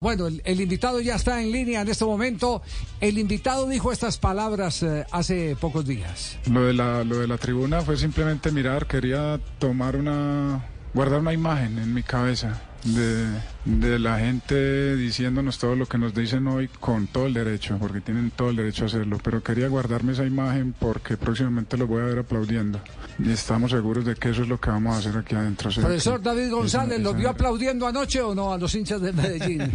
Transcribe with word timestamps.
Bueno, 0.00 0.28
el, 0.28 0.60
invitado 0.60 1.00
ya 1.00 1.16
está 1.16 1.42
en 1.42 1.50
línea 1.50 1.80
en 1.80 1.88
este 1.88 2.04
momento. 2.04 2.62
El 3.00 3.18
invitado 3.18 3.66
dijo 3.66 3.90
estas 3.90 4.16
palabras 4.16 4.80
eh, 4.84 5.04
hace 5.10 5.56
pocos 5.60 5.84
días. 5.84 6.38
Lo 6.48 6.62
de, 6.66 6.72
la, 6.72 7.02
lo 7.02 7.18
de 7.18 7.26
la 7.26 7.36
tribuna 7.36 7.80
fue 7.80 7.96
simplemente 7.96 8.52
mirar, 8.52 8.86
quería 8.86 9.40
tomar 9.58 9.96
una, 9.96 10.64
guardar 10.94 11.18
una 11.18 11.32
imagen 11.32 11.80
en 11.80 11.92
mi 11.92 12.04
cabeza 12.04 12.62
de, 12.84 13.98
la 13.98 14.18
gente 14.18 14.96
diciéndonos 14.96 15.58
todo 15.58 15.74
lo 15.74 15.86
que 15.86 15.98
nos 15.98 16.14
dicen 16.14 16.46
hoy 16.46 16.68
con 16.68 17.06
todo 17.06 17.26
el 17.26 17.34
derecho, 17.34 17.76
porque 17.78 18.00
tienen 18.00 18.30
todo 18.30 18.50
el 18.50 18.56
derecho 18.56 18.84
a 18.84 18.86
hacerlo, 18.86 19.18
pero 19.22 19.42
quería 19.42 19.68
guardarme 19.68 20.12
esa 20.12 20.24
imagen 20.24 20.74
porque 20.78 21.16
próximamente 21.16 21.76
lo 21.76 21.86
voy 21.86 22.02
a 22.02 22.06
ver 22.06 22.18
aplaudiendo 22.18 22.80
y 23.18 23.30
estamos 23.30 23.70
seguros 23.70 24.04
de 24.04 24.14
que 24.14 24.30
eso 24.30 24.42
es 24.42 24.48
lo 24.48 24.60
que 24.60 24.70
vamos 24.70 24.94
a 24.94 24.98
hacer 24.98 25.16
aquí 25.18 25.34
adentro. 25.34 25.70
Profesor 25.70 26.22
David 26.22 26.50
González, 26.50 27.00
¿lo 27.00 27.14
vio 27.14 27.30
aplaudiendo 27.30 27.86
anoche 27.86 28.20
o 28.20 28.34
no 28.34 28.52
a 28.52 28.58
los 28.58 28.74
hinchas 28.74 29.00
de 29.00 29.12
Medellín? 29.12 29.72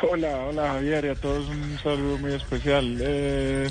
hola, 0.10 0.46
hola 0.48 0.72
Javier 0.74 1.04
y 1.06 1.08
a 1.08 1.14
todos 1.14 1.48
un 1.48 1.78
saludo 1.82 2.18
muy 2.18 2.32
especial. 2.32 2.98
Eh, 3.00 3.70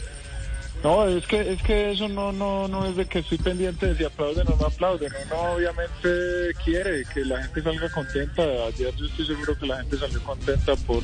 no, 0.84 1.08
es 1.08 1.26
que 1.26 1.54
es 1.54 1.62
que 1.64 1.92
eso 1.92 2.08
no 2.08 2.32
no 2.32 2.68
no 2.68 2.86
es 2.86 2.96
de 2.96 3.06
que 3.06 3.20
estoy 3.20 3.38
pendiente 3.38 3.88
de 3.88 3.98
si 3.98 4.04
aplauden 4.04 4.48
o 4.48 4.56
no 4.56 4.68
aplauden. 4.68 5.12
Uno 5.26 5.54
obviamente 5.54 6.54
quiere 6.64 7.04
que 7.14 7.26
la 7.26 7.44
gente 7.44 7.64
salga 7.64 7.90
contenta. 7.90 8.44
Ayer 8.68 8.96
yo 8.96 9.06
estoy 9.06 9.26
seguro 9.26 9.58
que 9.58 9.66
la 9.66 9.78
gente 9.78 9.98
salió 9.98 10.22
contenta 10.24 10.76
por 10.76 11.04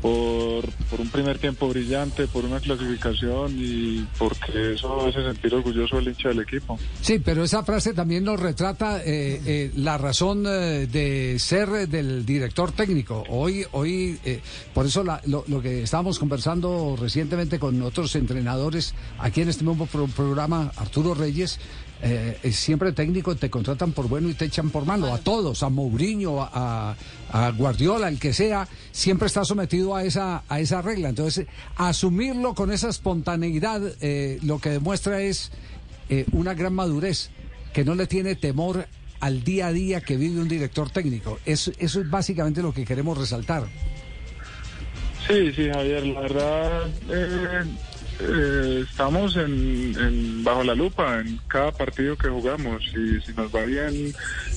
por, 0.00 0.64
por 0.88 1.00
un 1.00 1.10
primer 1.10 1.38
tiempo 1.38 1.68
brillante, 1.68 2.26
por 2.26 2.44
una 2.44 2.60
clasificación 2.60 3.54
y 3.58 4.06
porque 4.18 4.74
eso 4.74 5.06
hace 5.06 5.22
sentir 5.22 5.54
orgulloso 5.54 5.98
el 5.98 6.08
hincha 6.08 6.28
del 6.28 6.40
equipo. 6.40 6.78
Sí, 7.02 7.18
pero 7.18 7.44
esa 7.44 7.64
frase 7.64 7.92
también 7.92 8.24
nos 8.24 8.40
retrata 8.40 9.00
eh, 9.00 9.40
eh, 9.44 9.70
la 9.76 9.98
razón 9.98 10.44
eh, 10.46 10.86
de 10.90 11.38
ser 11.38 11.88
del 11.88 12.24
director 12.24 12.72
técnico. 12.72 13.24
Hoy 13.28 13.66
hoy 13.72 14.18
por 14.72 14.86
eso 14.86 15.04
lo, 15.04 15.44
lo 15.46 15.60
que 15.60 15.82
estábamos 15.82 16.18
conversando 16.18 16.96
recientemente 16.98 17.58
con 17.58 17.82
otros 17.82 18.14
entrenadores 18.16 18.94
aquí 19.18 19.42
en 19.42 19.48
este 19.48 19.64
mismo 19.64 19.86
programa, 19.86 20.72
Arturo 20.76 21.14
Reyes, 21.14 21.58
eh, 22.02 22.38
siempre 22.52 22.92
técnico 22.92 23.36
te 23.36 23.50
contratan 23.50 23.92
por 23.92 24.08
bueno 24.08 24.30
y 24.30 24.34
te 24.34 24.46
echan 24.46 24.70
por 24.70 24.86
malo. 24.86 25.12
A 25.12 25.18
todos, 25.18 25.62
a 25.62 25.68
Mourinho, 25.68 26.40
a, 26.40 26.96
Guardiola, 27.56 28.08
el 28.08 28.18
que 28.18 28.32
sea, 28.32 28.66
siempre 28.90 29.26
está 29.26 29.44
sometido 29.44 29.94
a 29.94 30.04
esa, 30.04 30.42
a 30.48 30.60
esa 30.60 30.82
regla. 30.82 31.10
Entonces, 31.10 31.46
asumirlo 31.76 32.54
con 32.54 32.72
esa 32.72 32.88
espontaneidad, 32.88 33.82
eh, 34.00 34.38
lo 34.42 34.58
que 34.58 34.70
demuestra 34.70 35.20
es 35.20 35.52
eh, 36.08 36.24
una 36.32 36.54
gran 36.54 36.74
madurez, 36.74 37.30
que 37.72 37.84
no 37.84 37.94
le 37.94 38.06
tiene 38.06 38.34
temor 38.34 38.86
al 39.20 39.44
día 39.44 39.68
a 39.68 39.72
día 39.72 40.00
que 40.00 40.16
vive 40.16 40.40
un 40.40 40.48
director 40.48 40.90
técnico. 40.90 41.38
Eso, 41.44 41.70
eso 41.78 42.00
es 42.00 42.10
básicamente 42.10 42.62
lo 42.62 42.72
que 42.72 42.84
queremos 42.84 43.16
resaltar. 43.16 43.64
Sí, 45.28 45.52
sí, 45.52 45.68
Javier, 45.68 46.06
la 46.06 46.20
verdad 46.20 46.86
eh, 48.20 48.84
estamos 48.88 49.36
en, 49.36 50.44
bajo 50.44 50.62
la 50.64 50.74
lupa 50.74 51.20
en 51.20 51.38
cada 51.48 51.72
partido 51.72 52.16
que 52.16 52.28
jugamos 52.28 52.82
y 52.88 53.20
si 53.20 53.32
nos 53.34 53.54
va 53.54 53.64
bien 53.64 54.12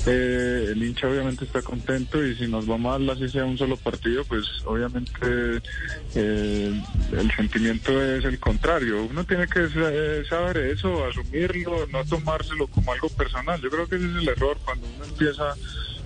eh, 0.06 0.68
el 0.72 0.84
hincha 0.84 1.08
obviamente 1.08 1.46
está 1.46 1.62
contento 1.62 2.24
y 2.26 2.36
si 2.36 2.48
nos 2.48 2.70
va 2.70 2.78
mal 2.78 3.10
así 3.10 3.30
sea 3.30 3.46
un 3.46 3.58
solo 3.58 3.78
partido 3.78 4.24
pues 4.26 4.46
obviamente 4.66 5.62
eh, 6.16 6.82
el 7.12 7.32
sentimiento 7.36 8.02
es 8.02 8.26
el 8.26 8.40
contrario. 8.40 9.04
Uno 9.06 9.24
tiene 9.24 9.48
que 9.48 9.68
saber 10.28 10.58
eso 10.58 11.06
asumirlo 11.06 11.88
no 11.88 12.04
tomárselo 12.06 12.68
como 12.68 12.94
algo 12.94 13.10
personal. 13.10 13.60
Yo 13.62 13.70
creo 13.70 13.88
que 13.88 13.96
ese 13.96 14.06
es 14.06 14.16
el 14.16 14.30
error 14.30 14.58
cuando 14.64 14.88
uno 14.96 15.06
empieza 15.06 15.56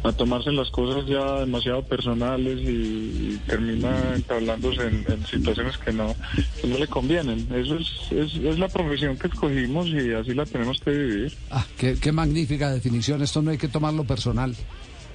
a 0.03 0.11
tomarse 0.11 0.51
las 0.51 0.69
cosas 0.69 1.05
ya 1.07 1.39
demasiado 1.39 1.83
personales 1.83 2.59
y, 2.59 3.39
termina 3.47 4.15
entablándose 4.15 4.81
en, 4.83 5.25
situaciones 5.25 5.77
que 5.77 5.91
no, 5.91 6.15
no 6.63 6.77
le 6.77 6.87
convienen. 6.87 7.47
Eso 7.53 7.77
es, 7.77 8.11
es, 8.11 8.59
la 8.59 8.67
profesión 8.67 9.17
que 9.17 9.27
escogimos 9.27 9.87
y 9.87 10.13
así 10.13 10.33
la 10.33 10.45
tenemos 10.45 10.79
que 10.81 10.91
vivir. 10.91 11.33
Ah, 11.51 11.65
qué, 11.77 11.97
qué 11.99 12.11
magnífica 12.11 12.71
definición. 12.71 13.21
Esto 13.21 13.41
no 13.41 13.51
hay 13.51 13.57
que 13.57 13.67
tomarlo 13.67 14.03
personal. 14.03 14.55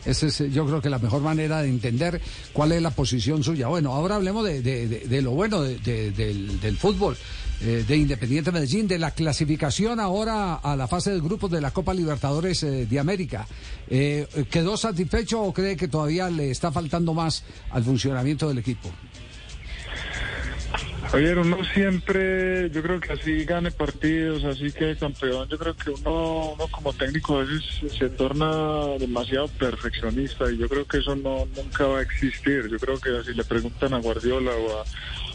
Esa 0.05 0.27
es, 0.27 0.39
yo 0.53 0.67
creo 0.67 0.81
que 0.81 0.91
la 0.91 0.99
mejor 0.99 1.23
manera 1.23 1.63
de 1.63 1.69
entender 1.69 2.21
cuál 2.53 2.73
es 2.73 2.83
la 2.83 2.91
posición 2.91 3.43
suya. 3.45 3.69
Bueno, 3.69 3.93
ahora 3.93 4.17
hablemos 4.17 4.45
de, 4.45 4.61
de, 4.63 5.23
lo 5.23 5.33
bueno 5.33 5.63
del, 5.63 5.83
del, 5.83 6.77
fútbol. 6.77 7.17
Eh, 7.65 7.85
de 7.87 7.97
Independiente 7.97 8.51
Medellín, 8.51 8.89
de 8.89 8.99
la 8.99 9.13
clasificación 9.13 10.01
ahora 10.01 10.55
a 10.55 10.75
la 10.75 10.89
fase 10.89 11.13
de 11.13 11.21
grupos 11.21 11.49
de 11.49 11.61
la 11.61 11.71
Copa 11.71 11.95
Libertadores 11.95 12.61
eh, 12.65 12.87
de 12.87 12.99
América. 12.99 13.47
Eh, 13.89 14.27
¿Quedó 14.51 14.77
satisfecho 14.77 15.41
o 15.41 15.53
cree 15.53 15.77
que 15.77 15.87
todavía 15.87 16.29
le 16.29 16.51
está 16.51 16.73
faltando 16.73 17.15
más 17.15 17.45
al 17.71 17.85
funcionamiento 17.85 18.49
del 18.49 18.59
equipo? 18.59 18.91
Oye, 21.15 21.35
uno 21.35 21.63
siempre, 21.75 22.71
yo 22.71 22.83
creo 22.83 22.99
que 22.99 23.13
así 23.13 23.45
gane 23.45 23.71
partidos, 23.71 24.45
así 24.45 24.73
que 24.73 24.97
campeón, 24.97 25.47
yo 25.47 25.59
creo 25.59 25.75
que 25.75 25.91
uno, 25.91 26.55
uno 26.55 26.69
como 26.69 26.95
técnico 26.95 27.37
a 27.37 27.45
veces 27.45 27.63
se 27.99 28.09
torna 28.09 28.97
demasiado 28.99 29.47
perfeccionista 29.49 30.51
y 30.51 30.57
yo 30.57 30.71
creo 30.71 30.87
que 30.87 30.99
eso 30.99 31.15
no 31.15 31.45
nunca 31.55 31.87
va 31.87 31.99
a 31.99 32.03
existir. 32.03 32.67
Yo 32.71 32.79
creo 32.79 32.99
que 32.99 33.11
si 33.25 33.35
le 33.35 33.45
preguntan 33.45 33.93
a 33.93 33.99
Guardiola 33.99 34.53
o 34.53 34.81
a 34.81 34.85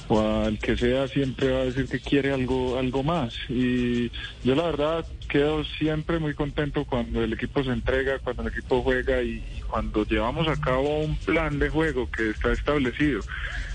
o 0.09 0.45
al 0.45 0.57
que 0.59 0.77
sea 0.77 1.07
siempre 1.07 1.51
va 1.51 1.59
a 1.59 1.65
decir 1.65 1.87
que 1.87 1.99
quiere 1.99 2.31
algo 2.31 2.77
algo 2.77 3.03
más. 3.03 3.33
Y 3.49 4.09
yo 4.43 4.55
la 4.55 4.63
verdad 4.63 5.05
quedo 5.27 5.63
siempre 5.77 6.19
muy 6.19 6.33
contento 6.33 6.85
cuando 6.85 7.23
el 7.23 7.33
equipo 7.33 7.63
se 7.63 7.71
entrega 7.71 8.19
cuando 8.19 8.43
el 8.43 8.49
equipo 8.49 8.81
juega 8.81 9.21
y, 9.21 9.43
cuando 9.67 10.05
llevamos 10.05 10.47
a 10.47 10.55
cabo 10.55 10.99
un 10.99 11.17
plan 11.17 11.59
de 11.59 11.69
juego 11.69 12.09
que 12.09 12.29
está 12.29 12.53
establecido 12.53 13.19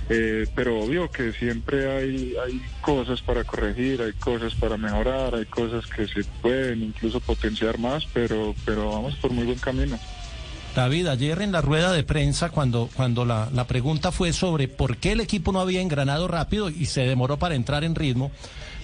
eh, 0.09 0.47
pero 0.55 0.81
obvio 0.81 1.11
que 1.11 1.33
siempre 1.33 1.91
hay 1.91 2.35
hay 2.45 2.61
cosas 2.81 3.23
para 3.23 3.45
corregir 3.45 4.03
hay 4.03 4.13
cosas 4.13 4.55
para 4.55 4.77
mejorar 4.77 5.35
hay 5.35 5.47
cosas 5.47 5.87
que 5.87 6.07
se 6.07 6.25
pueden 6.41 6.83
incluso 6.83 7.21
potenciar 7.21 7.79
más 7.79 8.07
pero 8.13 8.55
pero 8.65 8.91
vamos 8.91 9.17
por 9.17 9.31
muy 9.31 9.45
buen 9.45 9.59
camino. 9.59 9.99
David, 10.75 11.07
ayer 11.09 11.43
en 11.43 11.53
la 11.53 11.61
rueda 11.61 11.93
de 11.93 12.03
prensa, 12.03 12.49
cuando, 12.49 12.89
cuando 12.95 13.27
la, 13.27 13.51
la, 13.53 13.67
pregunta 13.67 14.11
fue 14.11 14.33
sobre 14.33 14.69
por 14.69 14.97
qué 14.97 15.13
el 15.13 15.21
equipo 15.21 15.53
no 15.53 15.61
había 15.61 15.83
engranado 15.83 16.29
rápido 16.29 16.71
y 16.71 16.87
se 16.87 17.03
demoró 17.03 17.37
para 17.37 17.55
entrar 17.57 17.85
en 17.85 17.95
ritmo, 17.95 18.31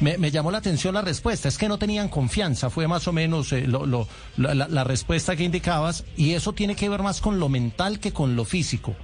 me, 0.01 0.19
me 0.19 0.31
llamó 0.31 0.51
la 0.51 0.59
atención 0.59 0.95
la 0.95 1.03
respuesta. 1.03 1.49
Es 1.49 1.59
que 1.59 1.69
no 1.69 1.79
tenían 1.79 2.09
confianza, 2.09 2.71
fue 2.71 2.87
más 2.89 3.09
o 3.09 3.13
menos 3.13 3.53
eh, 3.53 3.67
lo, 3.67 3.87
lo, 3.87 4.07
la, 4.37 4.55
la, 4.55 4.85
respuesta 4.85 5.37
que 5.37 5.45
indicabas, 5.45 6.05
y 6.17 6.33
eso 6.33 6.53
tiene 6.53 6.77
que 6.77 6.89
ver 6.89 7.03
más 7.03 7.21
con 7.21 7.39
lo 7.39 7.49
mental 7.49 8.01
que 8.01 8.13
con 8.13 8.37
lo 8.37 8.45
físico. 8.45 8.95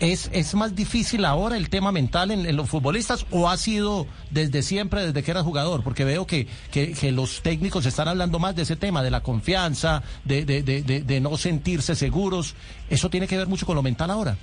¿Es, 0.00 0.30
es 0.32 0.54
más 0.54 0.74
difícil 0.74 1.24
ahora 1.26 1.58
el 1.58 1.68
tema 1.68 1.92
mental 1.92 2.30
en, 2.30 2.56
los 2.56 2.68
futbolistas 2.68 3.26
o 3.30 3.50
ha 3.50 3.56
sido 3.58 4.06
desde 4.30 4.62
siempre, 4.62 5.06
desde 5.06 5.22
que 5.22 5.30
era 5.30 5.42
jugador? 5.42 5.82
Porque 5.82 6.04
veo 6.04 6.26
que, 6.26 6.46
que, 6.70 6.92
que 6.92 7.12
los 7.12 7.42
técnicos 7.42 7.84
están 7.84 8.08
hablando 8.08 8.38
más 8.38 8.56
de 8.56 8.62
ese 8.62 8.76
tema, 8.76 9.02
de 9.02 9.10
la 9.10 9.22
confianza, 9.22 10.02
de, 10.24 10.44
de, 10.46 10.62
de, 10.62 10.82
de 10.82 11.20
no 11.20 11.36
sentirse 11.36 11.94
seguros. 11.94 12.54
¿Eso 12.88 13.10
tiene 13.10 13.28
que 13.28 13.36
ver 13.36 13.46
mucho 13.46 13.66
con 13.66 13.76
lo 13.76 13.82
mental 13.82 14.10
ahora? 14.10 14.38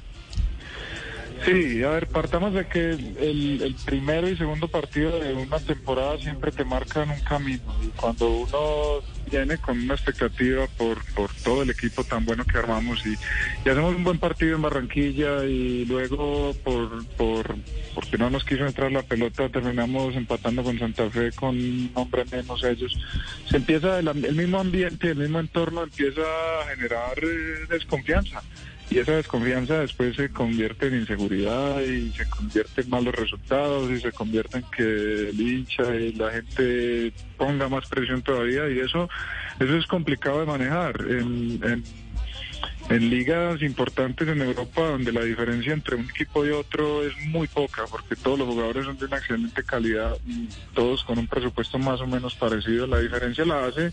Sí, 1.45 1.83
a 1.83 1.89
ver, 1.89 2.07
partamos 2.07 2.53
de 2.53 2.67
que 2.67 2.91
el, 2.91 3.75
primero 3.85 4.29
y 4.29 4.35
segundo 4.35 4.67
partido 4.67 5.19
de 5.19 5.33
una 5.33 5.59
temporada 5.59 6.17
siempre 6.17 6.51
te 6.51 6.63
marcan 6.63 7.09
un 7.09 7.19
camino. 7.21 7.63
Y 7.83 7.87
cuando 7.89 8.29
uno 8.29 9.03
viene 9.29 9.57
con 9.57 9.77
una 9.77 9.93
expectativa 9.93 10.67
por, 10.77 11.03
por 11.13 11.29
todo 11.43 11.63
el 11.63 11.69
equipo 11.69 12.03
tan 12.03 12.25
bueno 12.25 12.45
que 12.45 12.57
armamos 12.57 13.05
y, 13.05 13.15
y 13.65 13.69
hacemos 13.69 13.95
un 13.95 14.03
buen 14.03 14.19
partido 14.19 14.55
en 14.55 14.61
Barranquilla 14.61 15.43
y 15.43 15.85
luego 15.85 16.53
por, 16.63 17.05
por 17.15 17.55
porque 17.93 18.17
no 18.17 18.29
nos 18.29 18.45
quiso 18.45 18.65
entrar 18.65 18.91
la 18.91 19.01
pelota 19.01 19.49
terminamos 19.49 20.15
empatando 20.15 20.63
con 20.63 20.79
Santa 20.79 21.09
Fe 21.09 21.31
con 21.33 21.49
un 21.49 21.91
hombre 21.93 22.23
menos 22.31 22.63
ellos. 22.63 22.97
Se 23.49 23.57
empieza 23.57 23.99
el, 23.99 24.07
el 24.07 24.35
mismo 24.35 24.59
ambiente, 24.59 25.11
el 25.11 25.17
mismo 25.17 25.39
entorno 25.39 25.83
empieza 25.83 26.21
a 26.21 26.67
generar 26.75 27.17
eh, 27.21 27.65
desconfianza 27.69 28.41
y 28.89 28.99
esa 28.99 29.13
desconfianza 29.13 29.79
después 29.79 30.15
se 30.15 30.29
convierte 30.29 30.87
en 30.87 31.01
inseguridad 31.01 31.81
y 31.81 32.11
se 32.11 32.27
convierte 32.29 32.81
en 32.81 32.89
malos 32.89 33.15
resultados 33.15 33.91
y 33.91 33.99
se 33.99 34.11
convierte 34.13 34.59
en 34.59 34.63
que 34.75 35.29
el 35.29 35.41
hincha 35.41 35.93
y 35.95 36.13
la 36.13 36.31
gente 36.31 37.11
ponga 37.37 37.67
más 37.67 37.87
presión 37.89 38.21
todavía. 38.21 38.69
Y 38.69 38.79
eso 38.79 39.09
eso 39.59 39.75
es 39.75 39.87
complicado 39.87 40.39
de 40.39 40.45
manejar. 40.45 41.01
En, 41.09 41.83
en, 42.89 43.09
ligas 43.09 43.61
importantes 43.61 44.27
en 44.27 44.41
Europa 44.41 44.81
donde 44.81 45.11
la 45.11 45.21
diferencia 45.21 45.73
entre 45.73 45.97
un 45.97 46.09
equipo 46.09 46.45
y 46.45 46.51
otro 46.51 47.03
es 47.03 47.13
muy 47.27 47.47
poca 47.47 47.83
porque 47.91 48.15
todos 48.15 48.39
los 48.39 48.47
jugadores 48.47 48.85
son 48.85 48.97
de 48.97 49.05
una 49.05 49.17
excelente 49.17 49.61
calidad 49.63 50.15
todos 50.73 51.03
con 51.03 51.19
un 51.19 51.27
presupuesto 51.27 51.77
más 51.77 51.99
o 51.99 52.07
menos 52.07 52.35
parecido 52.35 52.87
la 52.87 52.99
diferencia 52.99 53.43
la 53.43 53.65
hace 53.65 53.91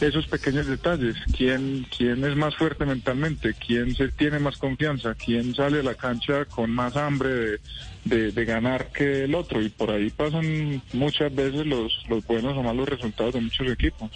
esos 0.00 0.26
pequeños 0.26 0.66
detalles, 0.66 1.16
quién, 1.36 1.86
quién 1.96 2.24
es 2.24 2.36
más 2.36 2.54
fuerte 2.56 2.84
mentalmente, 2.84 3.54
quién 3.54 3.94
se 3.94 4.08
tiene 4.08 4.38
más 4.38 4.56
confianza, 4.56 5.14
quién 5.14 5.54
sale 5.54 5.80
a 5.80 5.82
la 5.82 5.94
cancha 5.94 6.44
con 6.44 6.70
más 6.70 6.96
hambre 6.96 7.58
de, 8.04 8.32
de, 8.32 8.44
ganar 8.44 8.92
que 8.92 9.24
el 9.24 9.34
otro. 9.34 9.60
Y 9.60 9.68
por 9.68 9.90
ahí 9.90 10.10
pasan 10.10 10.82
muchas 10.92 11.34
veces 11.34 11.66
los, 11.66 11.92
los 12.08 12.24
buenos 12.26 12.56
o 12.56 12.62
malos 12.62 12.88
resultados 12.88 13.34
de 13.34 13.40
muchos 13.40 13.68
equipos. 13.68 14.10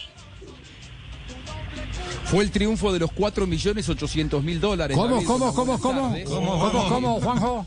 Fue 2.24 2.44
el 2.44 2.50
triunfo 2.50 2.92
de 2.92 3.00
los 3.00 3.12
4 3.12 3.46
millones 3.46 3.88
800 3.88 4.42
mil 4.42 4.60
dólares. 4.60 4.96
¿Cómo, 4.96 5.16
David. 5.16 5.26
cómo, 5.26 5.54
cómo, 5.54 5.78
cómo? 5.78 6.16
¿Cómo, 6.24 6.58
cómo, 6.58 6.88
cómo, 6.88 7.20
Juanjo? 7.20 7.66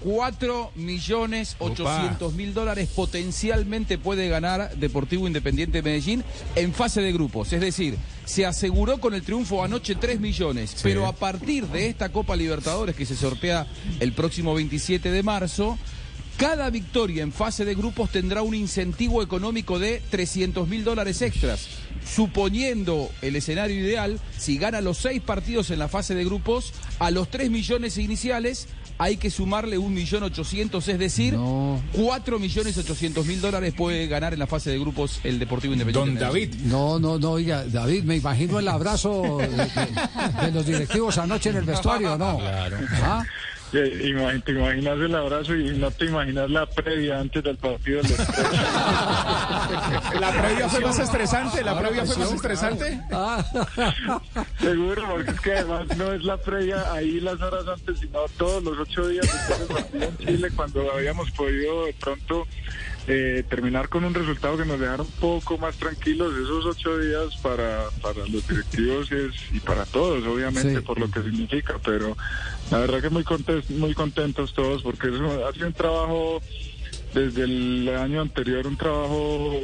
4 0.00 0.72
millones 0.74 1.56
800 1.58 2.34
mil 2.34 2.54
dólares 2.54 2.88
potencialmente 2.94 3.98
puede 3.98 4.28
ganar 4.28 4.76
Deportivo 4.76 5.26
Independiente 5.26 5.78
de 5.78 5.82
Medellín 5.82 6.24
en 6.54 6.72
fase 6.72 7.00
de 7.00 7.12
grupos. 7.12 7.52
Es 7.52 7.60
decir, 7.60 7.96
se 8.24 8.46
aseguró 8.46 8.98
con 8.98 9.14
el 9.14 9.22
triunfo 9.22 9.62
anoche 9.64 9.94
3 9.94 10.20
millones, 10.20 10.76
pero 10.82 11.06
a 11.06 11.12
partir 11.12 11.66
de 11.66 11.88
esta 11.88 12.10
Copa 12.10 12.36
Libertadores 12.36 12.96
que 12.96 13.06
se 13.06 13.16
sortea 13.16 13.66
el 14.00 14.12
próximo 14.12 14.54
27 14.54 15.10
de 15.10 15.22
marzo, 15.22 15.78
cada 16.36 16.68
victoria 16.70 17.22
en 17.22 17.32
fase 17.32 17.64
de 17.64 17.74
grupos 17.74 18.10
tendrá 18.10 18.42
un 18.42 18.54
incentivo 18.54 19.22
económico 19.22 19.78
de 19.78 20.02
300 20.10 20.68
mil 20.68 20.84
dólares 20.84 21.22
extras. 21.22 21.66
Suponiendo 22.04 23.10
el 23.22 23.36
escenario 23.36 23.76
ideal, 23.78 24.18
si 24.38 24.58
gana 24.58 24.80
los 24.80 24.98
seis 24.98 25.20
partidos 25.22 25.70
en 25.70 25.78
la 25.78 25.88
fase 25.88 26.14
de 26.14 26.24
grupos, 26.24 26.72
a 26.98 27.10
los 27.10 27.30
3 27.30 27.50
millones 27.50 27.98
iniciales 27.98 28.68
hay 28.98 29.18
que 29.18 29.30
sumarle 29.30 29.76
un 29.76 29.92
millón 29.92 30.22
ochocientos, 30.22 30.88
es 30.88 30.98
decir, 30.98 31.34
No. 31.34 31.80
4 31.92 32.38
millones 32.38 32.78
ochocientos 32.78 33.26
mil 33.26 33.40
dólares 33.42 33.74
puede 33.76 34.06
ganar 34.06 34.32
en 34.32 34.38
la 34.38 34.46
fase 34.46 34.70
de 34.70 34.78
grupos 34.78 35.20
el 35.24 35.38
Deportivo 35.38 35.74
Independiente. 35.74 36.18
Don. 36.18 36.28
David. 36.28 36.54
No, 36.64 36.98
no, 36.98 37.18
no, 37.18 37.32
oiga, 37.32 37.64
David, 37.64 38.04
me 38.04 38.16
imagino 38.16 38.58
el 38.58 38.68
abrazo 38.68 39.38
de, 39.38 39.48
de- 39.48 40.46
de 40.46 40.50
los 40.52 40.64
directivos 40.66 41.18
anoche 41.18 41.50
en 41.50 41.56
el 41.56 41.64
vestuario, 41.64 42.16
¿no? 42.16 42.38
Claro. 42.38 42.78
Imag- 42.78 43.26
Te 43.70 44.52
imaginas 44.52 44.98
el 44.98 45.14
abrazo 45.14 45.54
y 45.54 45.76
no 45.76 45.90
te 45.90 46.06
imaginas 46.06 46.50
la 46.50 46.66
previa 46.66 47.20
antes 47.20 47.42
del 47.42 47.56
partido. 47.56 48.02
del. 48.02 48.16
La 50.20 50.30
previa 50.30 50.68
fue 50.68 50.80
más 50.80 50.98
estresante, 50.98 51.64
la 51.64 51.78
previa 51.78 52.04
fue 52.04 52.16
más 52.16 52.32
estresante. 52.32 53.00
Seguro, 54.60 55.02
porque 55.08 55.30
es 55.30 55.40
que 55.40 55.52
además 55.52 55.96
no 55.96 56.12
es 56.12 56.24
la 56.24 56.36
previa 56.36 56.92
ahí 56.92 57.20
las 57.20 57.40
horas 57.40 57.66
antes, 57.66 57.98
sino 57.98 58.20
todos 58.36 58.62
los 58.62 58.78
ocho 58.78 59.08
días 59.08 59.26
después 59.26 59.58
del 59.68 59.68
partido 59.68 60.04
en 60.04 60.18
Chile, 60.18 60.48
cuando 60.54 60.92
habíamos 60.92 61.30
podido 61.32 61.86
de 61.86 61.94
pronto 61.94 62.46
eh, 63.08 63.44
terminar 63.48 63.88
con 63.88 64.04
un 64.04 64.12
resultado 64.14 64.56
que 64.56 64.64
nos 64.64 64.80
dejara 64.80 65.02
un 65.02 65.10
poco 65.20 65.56
más 65.58 65.76
tranquilos. 65.76 66.34
Esos 66.34 66.66
ocho 66.66 66.98
días 66.98 67.36
para, 67.42 67.84
para 68.02 68.26
los 68.26 68.46
directivos 68.48 69.10
es, 69.12 69.32
y 69.52 69.60
para 69.60 69.84
todos, 69.86 70.24
obviamente, 70.26 70.76
Sí. 70.80 70.84
por 70.84 70.98
lo 70.98 71.10
que 71.10 71.22
significa, 71.22 71.76
pero 71.84 72.16
la 72.70 72.78
verdad 72.78 73.00
que 73.00 73.10
muy 73.10 73.22
contentos, 73.24 73.70
muy 73.70 73.94
contentos 73.94 74.52
todos, 74.54 74.82
porque 74.82 75.08
es 75.08 75.14
un- 75.14 75.40
ha 75.48 75.52
sido 75.52 75.68
un 75.68 75.72
trabajo 75.72 76.42
desde 77.14 77.44
el 77.44 77.88
año 77.96 78.20
anterior, 78.20 78.66
un 78.66 78.76
trabajo 78.76 79.60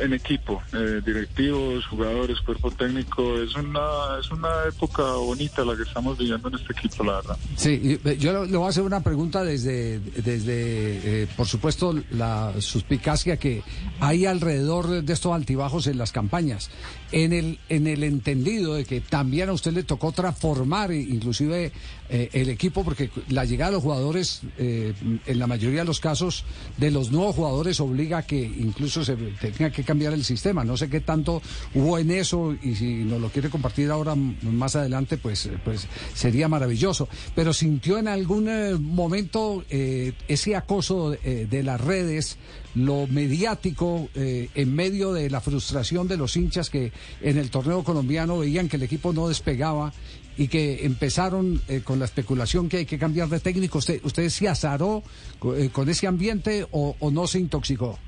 en 0.00 0.12
equipo, 0.12 0.62
eh, 0.72 1.00
directivos, 1.04 1.86
jugadores, 1.86 2.40
cuerpo 2.40 2.70
técnico, 2.70 3.38
es 3.40 3.54
una 3.54 4.18
es 4.20 4.30
una 4.30 4.48
época 4.68 5.02
bonita 5.02 5.64
la 5.64 5.76
que 5.76 5.82
estamos 5.82 6.18
viviendo 6.18 6.48
en 6.48 6.54
este 6.54 6.72
equipo, 6.72 7.04
la 7.04 7.16
verdad. 7.16 7.38
Sí, 7.56 7.98
eh, 8.04 8.16
yo 8.18 8.44
le 8.44 8.56
voy 8.56 8.66
a 8.66 8.70
hacer 8.70 8.82
una 8.82 9.02
pregunta 9.02 9.42
desde, 9.44 9.98
desde 9.98 11.22
eh, 11.22 11.26
por 11.36 11.46
supuesto, 11.46 11.94
la 12.10 12.54
suspicacia 12.60 13.36
que 13.36 13.62
hay 14.00 14.26
alrededor 14.26 15.02
de 15.02 15.12
estos 15.12 15.32
altibajos 15.32 15.86
en 15.86 15.98
las 15.98 16.12
campañas. 16.12 16.70
En 17.10 17.32
el, 17.32 17.58
en 17.70 17.86
el 17.86 18.04
entendido 18.04 18.74
de 18.74 18.84
que 18.84 19.00
también 19.00 19.48
a 19.48 19.52
usted 19.52 19.72
le 19.72 19.82
tocó 19.82 20.12
transformar 20.12 20.92
eh, 20.92 21.00
inclusive 21.00 21.72
el 22.10 22.48
equipo, 22.48 22.84
porque 22.84 23.10
la 23.28 23.44
llegada 23.44 23.70
de 23.70 23.76
los 23.76 23.82
jugadores, 23.82 24.40
en 24.56 25.38
la 25.38 25.46
mayoría 25.46 25.80
de 25.80 25.84
los 25.84 26.00
casos, 26.00 26.46
de 26.78 26.90
los 26.90 27.10
nuevos 27.10 27.36
jugadores 27.36 27.80
obliga 27.80 28.18
a 28.18 28.22
que 28.22 28.40
incluso 28.40 29.04
se 29.04 29.14
tenga 29.14 29.70
que 29.70 29.84
cambiar 29.88 30.12
el 30.12 30.22
sistema. 30.22 30.64
No 30.64 30.76
sé 30.76 30.88
qué 30.90 31.00
tanto 31.00 31.40
hubo 31.74 31.98
en 31.98 32.10
eso 32.10 32.54
y 32.62 32.74
si 32.76 33.04
nos 33.04 33.20
lo 33.20 33.30
quiere 33.30 33.48
compartir 33.48 33.90
ahora 33.90 34.14
más 34.14 34.76
adelante, 34.76 35.16
pues, 35.16 35.46
eh, 35.46 35.58
pues 35.64 35.88
sería 36.14 36.46
maravilloso. 36.46 37.08
Pero 37.34 37.52
sintió 37.54 37.98
en 37.98 38.06
algún 38.06 38.48
eh, 38.48 38.74
momento 38.78 39.64
eh, 39.70 40.12
ese 40.28 40.54
acoso 40.56 41.10
de 41.10 41.62
las 41.62 41.80
redes, 41.80 42.36
lo 42.74 43.06
mediático, 43.06 44.08
en 44.14 44.74
medio 44.74 45.12
de 45.12 45.30
la 45.30 45.40
frustración 45.40 46.06
de 46.06 46.16
los 46.16 46.36
hinchas 46.36 46.68
que 46.70 46.92
en 47.22 47.38
el 47.38 47.48
torneo 47.50 47.82
colombiano 47.82 48.38
veían 48.38 48.68
que 48.68 48.76
el 48.76 48.82
equipo 48.82 49.12
no 49.12 49.28
despegaba 49.28 49.92
y 50.36 50.48
que 50.48 50.84
empezaron 50.84 51.60
con 51.84 51.98
la 51.98 52.04
especulación 52.04 52.68
que 52.68 52.78
hay 52.78 52.86
que 52.86 52.98
cambiar 52.98 53.28
de 53.28 53.40
técnico. 53.40 53.78
¿Usted, 53.78 54.00
usted 54.04 54.28
se 54.28 54.46
azaró 54.48 55.02
co- 55.38 55.54
con 55.72 55.88
ese 55.88 56.06
ambiente 56.06 56.66
o, 56.70 56.94
o 57.00 57.10
no 57.10 57.26
se 57.26 57.38
intoxicó? 57.40 57.98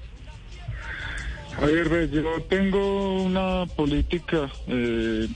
Javier, 1.61 1.89
ve, 1.89 2.09
yo 2.11 2.23
tengo 2.49 3.23
una 3.23 3.67
política 3.77 4.51
eh, 4.67 5.29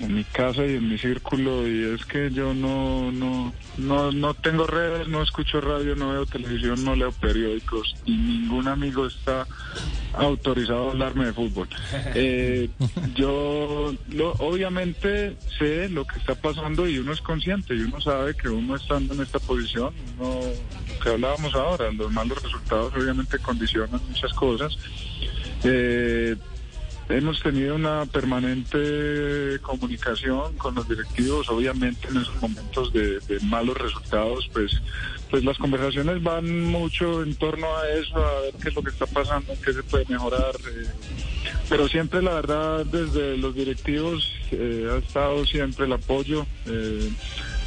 en 0.00 0.14
mi 0.14 0.24
casa 0.24 0.64
y 0.66 0.74
en 0.76 0.88
mi 0.88 0.98
círculo 0.98 1.66
y 1.68 1.94
es 1.94 2.04
que 2.06 2.30
yo 2.30 2.52
no, 2.54 3.10
no, 3.12 3.54
no, 3.78 4.12
no 4.12 4.34
tengo 4.34 4.66
redes, 4.66 5.08
no 5.08 5.22
escucho 5.22 5.60
radio, 5.60 5.96
no 5.96 6.12
veo 6.12 6.26
televisión, 6.26 6.84
no 6.84 6.94
leo 6.94 7.12
periódicos 7.12 7.94
y 8.04 8.12
ningún 8.12 8.68
amigo 8.68 9.06
está 9.06 9.46
autorizado 10.14 10.88
a 10.88 10.90
hablarme 10.92 11.26
de 11.26 11.32
fútbol. 11.32 11.68
Eh, 12.14 12.68
yo 13.14 13.94
lo- 14.10 14.36
obviamente 14.38 15.36
sé 15.58 15.88
lo 15.88 16.04
que 16.04 16.18
está 16.18 16.34
pasando 16.34 16.86
y 16.86 16.98
uno 16.98 17.12
es 17.14 17.20
consciente 17.22 17.74
y 17.74 17.80
uno 17.80 18.00
sabe 18.02 18.34
que 18.34 18.48
uno 18.48 18.76
estando 18.76 19.14
en 19.14 19.22
esta 19.22 19.38
posición, 19.38 19.94
uno, 20.18 20.42
lo 20.88 20.98
que 21.02 21.08
hablábamos 21.10 21.54
ahora, 21.54 21.90
los 21.92 22.10
malos 22.12 22.38
resultados 22.42 22.92
obviamente 22.94 23.38
condicionan 23.38 24.00
muchas 24.06 24.32
cosas. 24.34 24.76
Eh, 25.64 26.36
hemos 27.08 27.40
tenido 27.42 27.74
una 27.74 28.06
permanente 28.06 29.58
comunicación 29.60 30.56
con 30.56 30.74
los 30.74 30.88
directivos, 30.88 31.48
obviamente 31.48 32.08
en 32.08 32.18
esos 32.18 32.40
momentos 32.40 32.92
de, 32.92 33.20
malos 33.42 33.76
resultados, 33.76 34.48
pues, 34.52 34.80
pues 35.30 35.44
las 35.44 35.58
conversaciones 35.58 36.22
van 36.22 36.64
mucho 36.66 37.22
en 37.22 37.34
torno 37.34 37.66
a 37.76 37.88
eso, 37.90 38.16
a 38.16 38.40
ver 38.42 38.54
qué 38.62 38.68
es 38.68 38.74
lo 38.74 38.82
que 38.82 38.90
está 38.90 39.06
pasando, 39.06 39.52
qué 39.64 39.72
se 39.72 39.82
puede 39.82 40.04
mejorar. 40.08 40.54
eh, 40.74 40.86
pero 41.68 41.88
siempre 41.88 42.22
la 42.22 42.34
verdad 42.34 42.84
desde 42.84 43.36
los 43.36 43.54
directivos 43.54 44.30
eh, 44.50 44.88
ha 44.92 44.98
estado 44.98 45.44
siempre 45.46 45.86
el 45.86 45.92
apoyo, 45.92 46.46
eh, 46.66 47.10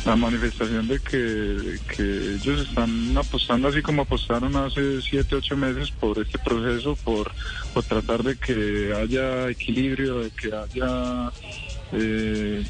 la 0.06 0.16
manifestación 0.16 0.88
de 0.88 1.00
que, 1.00 1.80
que 1.96 2.36
ellos 2.36 2.68
están 2.68 3.18
apostando 3.18 3.68
así 3.68 3.81
como 3.81 4.04
apostaron 4.04 4.56
hace 4.56 5.02
siete, 5.02 5.36
ocho 5.36 5.57
meses 5.57 5.90
por 5.92 6.19
este 6.19 6.38
proceso, 6.38 6.96
por, 7.04 7.31
por 7.74 7.84
tratar 7.84 8.22
de 8.22 8.38
que 8.38 8.94
haya 8.96 9.50
equilibrio, 9.50 10.19
de 10.19 10.30
que 10.30 10.56
haya 10.56 11.31
eh, 11.92 12.63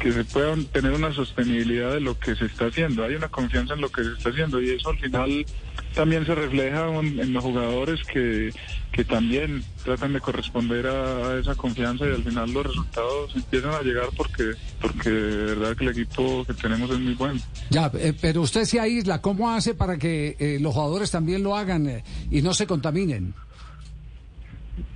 que 0.00 0.12
se 0.12 0.24
pueda 0.24 0.54
tener 0.72 0.92
una 0.92 1.12
sostenibilidad 1.12 1.92
de 1.92 2.00
lo 2.00 2.18
que 2.18 2.36
se 2.36 2.46
está 2.46 2.66
haciendo. 2.66 3.04
Hay 3.04 3.14
una 3.14 3.28
confianza 3.28 3.74
en 3.74 3.80
lo 3.80 3.90
que 3.90 4.04
se 4.04 4.12
está 4.12 4.30
haciendo 4.30 4.62
y 4.62 4.70
eso 4.70 4.90
al 4.90 4.98
final 4.98 5.46
también 5.94 6.24
se 6.26 6.34
refleja 6.34 6.86
en 6.88 7.32
los 7.32 7.42
jugadores 7.42 8.00
que, 8.04 8.50
que 8.92 9.04
también 9.04 9.64
tratan 9.84 10.12
de 10.12 10.20
corresponder 10.20 10.86
a, 10.86 11.28
a 11.28 11.40
esa 11.40 11.54
confianza 11.54 12.06
y 12.06 12.10
al 12.10 12.22
final 12.22 12.52
los 12.52 12.66
resultados 12.66 13.32
empiezan 13.34 13.74
a 13.74 13.82
llegar 13.82 14.08
porque 14.16 14.52
porque 14.80 15.10
de 15.10 15.54
verdad 15.54 15.76
que 15.76 15.84
el 15.84 15.90
equipo 15.90 16.44
que 16.44 16.54
tenemos 16.54 16.90
es 16.90 16.98
muy 16.98 17.14
bueno. 17.14 17.40
Ya, 17.70 17.90
eh, 17.94 18.14
pero 18.20 18.42
usted 18.42 18.64
se 18.64 18.80
aísla, 18.80 19.20
¿cómo 19.20 19.50
hace 19.50 19.74
para 19.74 19.96
que 19.98 20.36
eh, 20.38 20.58
los 20.60 20.74
jugadores 20.74 21.10
también 21.10 21.42
lo 21.42 21.56
hagan 21.56 21.88
eh, 21.88 22.04
y 22.30 22.42
no 22.42 22.54
se 22.54 22.66
contaminen? 22.66 23.34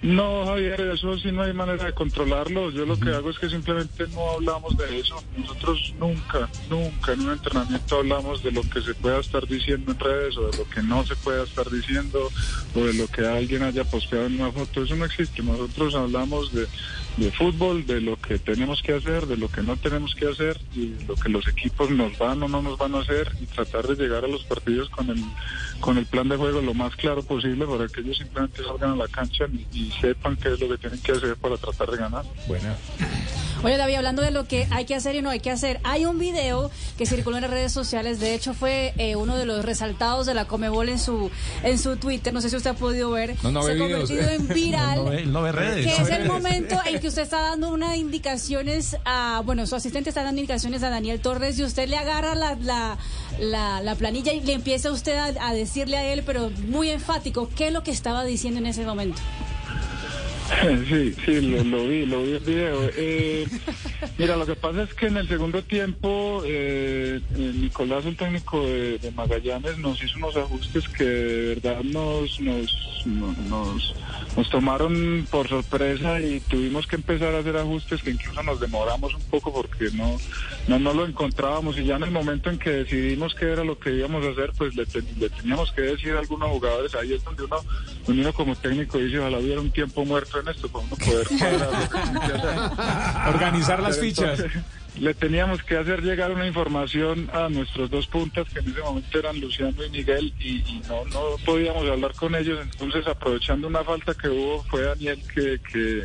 No, 0.04 0.44
Javier, 0.44 0.78
eso 0.92 1.16
sí 1.18 1.32
no 1.32 1.44
hay 1.44 1.54
manera 1.54 1.86
de 1.86 1.94
controlarlo. 1.94 2.70
Yo 2.70 2.84
lo 2.84 3.00
que 3.00 3.08
hago 3.08 3.30
es 3.30 3.38
que 3.38 3.48
simplemente 3.48 4.06
no 4.08 4.32
hablamos 4.32 4.76
de 4.76 5.00
eso. 5.00 5.16
Nosotros 5.34 5.94
nunca, 5.98 6.46
nunca 6.68 7.14
en 7.14 7.22
un 7.22 7.32
entrenamiento 7.32 7.96
hablamos 7.96 8.42
de 8.42 8.52
lo 8.52 8.60
que 8.60 8.82
se 8.82 8.92
pueda 8.92 9.20
estar 9.20 9.46
diciendo 9.46 9.92
en 9.92 9.98
redes 9.98 10.36
o 10.36 10.50
de 10.50 10.58
lo 10.58 10.68
que 10.68 10.82
no 10.82 11.06
se 11.06 11.16
pueda 11.16 11.44
estar 11.44 11.70
diciendo 11.70 12.30
o 12.74 12.80
de 12.80 12.92
lo 12.92 13.06
que 13.06 13.26
alguien 13.26 13.62
haya 13.62 13.82
posteado 13.84 14.26
en 14.26 14.42
una 14.42 14.52
foto. 14.52 14.82
Eso 14.82 14.94
no 14.94 15.06
existe. 15.06 15.42
Nosotros 15.42 15.94
hablamos 15.94 16.52
de, 16.52 16.66
de 17.16 17.32
fútbol, 17.32 17.86
de 17.86 18.02
lo 18.02 18.20
que 18.20 18.38
tenemos 18.38 18.82
que 18.82 18.92
hacer, 18.92 19.26
de 19.26 19.38
lo 19.38 19.48
que 19.48 19.62
no 19.62 19.78
tenemos 19.78 20.14
que 20.14 20.28
hacer 20.28 20.60
y 20.74 20.96
lo 21.08 21.14
que 21.14 21.30
los 21.30 21.48
equipos 21.48 21.88
nos 21.90 22.18
van 22.18 22.42
o 22.42 22.48
no 22.48 22.60
nos 22.60 22.76
van 22.76 22.94
a 22.94 23.00
hacer 23.00 23.32
y 23.40 23.46
tratar 23.46 23.86
de 23.86 23.96
llegar 24.04 24.26
a 24.26 24.28
los 24.28 24.44
partidos 24.44 24.90
con 24.90 25.08
el, 25.08 25.24
con 25.84 25.98
el 25.98 26.06
plan 26.06 26.26
de 26.30 26.38
juego 26.38 26.62
lo 26.62 26.72
más 26.72 26.96
claro 26.96 27.22
posible 27.22 27.66
para 27.66 27.86
que 27.88 28.00
ellos 28.00 28.16
simplemente 28.16 28.64
salgan 28.64 28.92
a 28.92 28.96
la 28.96 29.06
cancha 29.06 29.44
y, 29.70 29.90
sepan 29.90 30.34
qué 30.34 30.54
es 30.54 30.58
lo 30.58 30.66
que 30.66 30.78
tienen 30.78 30.98
que 31.00 31.12
hacer 31.12 31.36
para 31.36 31.58
tratar 31.58 31.90
de 31.90 31.98
ganar. 31.98 32.24
Buena. 32.48 32.74
Oye, 33.64 33.78
David, 33.78 33.94
hablando 33.94 34.20
de 34.22 34.30
lo 34.30 34.46
que 34.46 34.66
hay 34.70 34.84
que 34.84 34.94
hacer 34.94 35.14
y 35.16 35.22
no 35.22 35.30
hay 35.30 35.40
que 35.40 35.50
hacer, 35.50 35.80
hay 35.84 36.04
un 36.04 36.18
video 36.18 36.70
que 36.98 37.06
circuló 37.06 37.36
en 37.38 37.42
las 37.42 37.50
redes 37.50 37.72
sociales, 37.72 38.20
de 38.20 38.34
hecho 38.34 38.52
fue 38.52 38.92
eh, 38.98 39.16
uno 39.16 39.36
de 39.38 39.46
los 39.46 39.64
resaltados 39.64 40.26
de 40.26 40.34
la 40.34 40.44
Comebol 40.44 40.90
en 40.90 40.98
su 40.98 41.30
en 41.62 41.78
su 41.78 41.96
Twitter, 41.96 42.34
no 42.34 42.42
sé 42.42 42.50
si 42.50 42.56
usted 42.56 42.70
ha 42.70 42.74
podido 42.74 43.10
ver, 43.10 43.34
No, 43.42 43.50
no 43.50 43.62
se 43.62 43.70
ha 43.70 43.74
videos. 43.74 44.10
convertido 44.10 44.28
en 44.30 44.48
viral. 44.48 44.98
No 45.04 45.04
ve, 45.10 45.24
no 45.26 45.40
ve 45.42 45.52
redes. 45.52 45.86
Que 45.86 45.92
no 45.92 46.04
es 46.04 46.08
ve 46.10 46.16
el 46.16 46.18
redes. 46.18 46.28
momento 46.32 46.76
en 46.84 47.00
que 47.00 47.08
usted 47.08 47.22
está 47.22 47.40
dando 47.40 47.70
unas 47.70 47.96
indicaciones 47.96 48.98
a, 49.06 49.40
bueno, 49.46 49.66
su 49.66 49.74
asistente 49.76 50.10
está 50.10 50.22
dando 50.22 50.40
indicaciones 50.40 50.82
a 50.82 50.90
Daniel 50.90 51.20
Torres 51.20 51.58
y 51.58 51.64
usted 51.64 51.88
le 51.88 51.96
agarra 51.96 52.34
la, 52.34 52.56
la, 52.60 52.98
la, 53.40 53.80
la 53.80 53.94
planilla 53.94 54.32
y 54.34 54.40
le 54.42 54.52
empieza 54.52 54.90
usted 54.92 55.16
a, 55.16 55.48
a 55.48 55.54
decirle 55.54 55.96
a 55.96 56.12
él, 56.12 56.22
pero 56.26 56.50
muy 56.68 56.90
enfático, 56.90 57.48
qué 57.56 57.68
es 57.68 57.72
lo 57.72 57.82
que 57.82 57.92
estaba 57.92 58.24
diciendo 58.24 58.60
en 58.60 58.66
ese 58.66 58.84
momento. 58.84 59.22
Sí, 60.88 61.14
sí, 61.24 61.40
lo, 61.64 61.86
vi, 61.86 62.06
lo 62.06 62.22
vi 62.22 62.32
el 62.32 62.38
video. 62.40 62.90
Eh, 62.96 63.46
mira, 64.18 64.36
lo 64.36 64.46
que 64.46 64.54
pasa 64.56 64.82
es 64.82 64.94
que 64.94 65.06
en 65.06 65.16
el 65.16 65.28
segundo 65.28 65.62
tiempo 65.62 66.42
eh, 66.44 67.20
eh, 67.36 67.52
Nicolás, 67.54 68.04
el 68.06 68.16
técnico 68.16 68.60
de, 68.64 68.98
Magallanes, 69.14 69.78
nos 69.78 70.02
hizo 70.02 70.16
unos 70.18 70.36
ajustes 70.36 70.88
que 70.88 71.04
de 71.04 71.54
verdad 71.54 71.82
nos, 71.82 72.40
nos, 72.40 73.02
no- 73.06 73.34
nos, 73.48 73.94
nos 74.36 74.50
tomaron 74.50 75.26
por 75.30 75.48
sorpresa 75.48 76.20
y 76.20 76.40
tuvimos 76.40 76.86
que 76.86 76.96
empezar 76.96 77.34
a 77.34 77.38
hacer 77.38 77.56
ajustes 77.56 78.02
que 78.02 78.10
incluso 78.10 78.42
nos 78.42 78.60
demoramos 78.60 79.14
un 79.14 79.22
poco 79.22 79.52
porque 79.52 79.90
no, 79.94 80.18
no, 80.68 80.78
no 80.78 80.92
lo 80.94 81.06
encontrábamos. 81.06 81.78
Y 81.78 81.84
ya 81.84 81.96
en 81.96 82.04
el 82.04 82.10
momento 82.10 82.50
en 82.50 82.58
que 82.58 82.70
decidimos 82.70 83.34
qué 83.34 83.46
era 83.52 83.64
lo 83.64 83.78
que 83.78 83.92
íbamos 83.94 84.24
a 84.24 84.30
hacer, 84.30 84.52
pues 84.56 84.74
le, 84.74 84.84
ten- 84.86 85.06
le 85.18 85.30
teníamos 85.30 85.72
que 85.72 85.82
decir 85.82 86.12
a 86.12 86.18
algunos 86.20 86.50
jugadores, 86.50 86.94
ahí 86.94 87.12
es 87.14 87.24
donde 87.24 87.44
uno, 87.44 87.56
donde 88.06 88.22
uno 88.22 88.32
como 88.32 88.54
técnico 88.56 88.98
dice, 88.98 89.18
ojalá 89.18 89.38
hubiera 89.38 89.60
un 89.60 89.70
tiempo 89.70 90.04
muerto 90.04 90.33
en 90.40 90.48
esto 90.48 90.68
para 90.68 90.84
uno 90.84 90.96
poder. 90.96 91.26
Organizar 93.34 93.82
las 93.82 93.98
fichas. 93.98 94.40
entonces, 94.40 94.62
le 94.98 95.12
teníamos 95.12 95.62
que 95.62 95.76
hacer 95.76 96.02
llegar 96.02 96.30
una 96.30 96.46
información 96.46 97.28
a 97.32 97.48
nuestros 97.48 97.90
dos 97.90 98.06
puntas, 98.06 98.48
que 98.48 98.60
en 98.60 98.70
ese 98.70 98.80
momento 98.80 99.18
eran 99.18 99.40
Luciano 99.40 99.84
y 99.84 99.90
Miguel, 99.90 100.32
y, 100.38 100.58
y 100.58 100.82
no, 100.88 101.04
no 101.06 101.36
podíamos 101.44 101.88
hablar 101.88 102.12
con 102.14 102.34
ellos. 102.34 102.60
Entonces, 102.62 103.06
aprovechando 103.06 103.66
una 103.66 103.82
falta 103.82 104.14
que 104.14 104.28
hubo, 104.28 104.62
fue 104.64 104.82
Daniel 104.82 105.20
que, 105.34 105.60
que, 105.72 106.04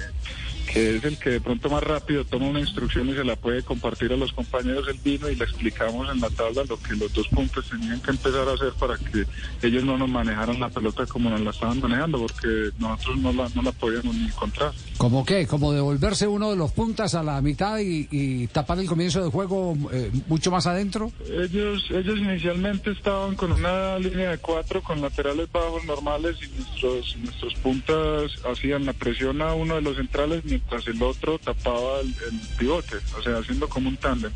que 0.73 0.95
es 0.95 1.03
el 1.03 1.17
que 1.17 1.31
de 1.31 1.41
pronto 1.41 1.69
más 1.69 1.83
rápido 1.83 2.23
toma 2.25 2.47
una 2.47 2.59
instrucción 2.59 3.09
y 3.09 3.13
se 3.13 3.23
la 3.23 3.35
puede 3.35 3.63
compartir 3.63 4.11
a 4.13 4.17
los 4.17 4.31
compañeros. 4.33 4.87
Él 4.87 4.99
vino 5.03 5.29
y 5.29 5.35
le 5.35 5.43
explicamos 5.43 6.09
en 6.13 6.21
la 6.21 6.29
tabla 6.29 6.63
lo 6.67 6.79
que 6.79 6.95
los 6.95 7.11
dos 7.13 7.27
puntos 7.29 7.69
tenían 7.69 7.99
que 8.01 8.11
empezar 8.11 8.47
a 8.47 8.53
hacer 8.53 8.73
para 8.79 8.97
que 8.97 9.25
ellos 9.67 9.83
no 9.83 9.97
nos 9.97 10.09
manejaran 10.09 10.59
la 10.59 10.69
pelota 10.69 11.05
como 11.05 11.29
nos 11.29 11.41
la 11.41 11.51
estaban 11.51 11.79
manejando, 11.79 12.19
porque 12.19 12.69
nosotros 12.77 13.17
no 13.17 13.33
la, 13.33 13.49
no 13.55 13.61
la 13.61 13.71
podíamos 13.71 14.15
ni 14.15 14.25
encontrar. 14.25 14.71
¿Cómo 14.97 15.25
qué? 15.25 15.47
¿Como 15.47 15.71
devolverse 15.73 16.27
uno 16.27 16.49
de 16.51 16.55
los 16.55 16.71
puntas 16.71 17.15
a 17.15 17.23
la 17.23 17.41
mitad 17.41 17.79
y, 17.79 18.07
y 18.11 18.47
tapar 18.47 18.79
el 18.79 18.87
comienzo 18.87 19.21
del 19.21 19.31
juego 19.31 19.77
eh, 19.91 20.11
mucho 20.27 20.51
más 20.51 20.67
adentro? 20.67 21.11
Ellos, 21.29 21.85
ellos 21.89 22.17
inicialmente 22.17 22.91
estaban 22.91 23.35
con 23.35 23.51
una 23.51 23.97
línea 23.97 24.31
de 24.31 24.37
cuatro 24.37 24.81
con 24.81 25.01
laterales 25.01 25.51
bajos 25.51 25.83
normales 25.85 26.37
y 26.43 26.59
nuestros, 26.59 27.17
nuestros 27.17 27.53
puntas 27.55 28.31
hacían 28.49 28.85
la 28.85 28.93
presión 28.93 29.41
a 29.41 29.53
uno 29.53 29.75
de 29.75 29.81
los 29.81 29.95
centrales 29.95 30.43
mientras 30.59 30.87
el 30.87 31.01
otro 31.01 31.39
tapaba 31.39 32.01
el, 32.01 32.07
el 32.07 32.39
pivote, 32.57 32.97
o 33.17 33.23
sea, 33.23 33.37
haciendo 33.37 33.67
como 33.67 33.89
un 33.89 33.97
tándem. 33.97 34.31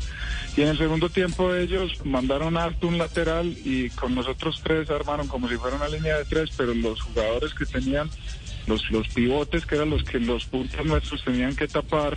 Y 0.56 0.62
en 0.62 0.68
el 0.68 0.78
segundo 0.78 1.08
tiempo 1.08 1.54
ellos 1.54 2.04
mandaron 2.04 2.56
alto 2.56 2.88
un 2.88 2.98
lateral 2.98 3.46
y 3.64 3.90
con 3.90 4.14
nosotros 4.14 4.60
tres 4.62 4.90
armaron 4.90 5.28
como 5.28 5.48
si 5.48 5.56
fuera 5.56 5.76
una 5.76 5.88
línea 5.88 6.18
de 6.18 6.24
tres, 6.24 6.50
pero 6.56 6.74
los 6.74 7.00
jugadores 7.02 7.54
que 7.54 7.66
tenían 7.66 8.08
los, 8.66 8.90
los 8.90 9.08
pivotes, 9.08 9.66
que 9.66 9.74
eran 9.74 9.90
los 9.90 10.04
que 10.04 10.18
los 10.18 10.46
puntos 10.46 10.84
nuestros 10.86 11.24
tenían 11.24 11.54
que 11.54 11.68
tapar, 11.68 12.16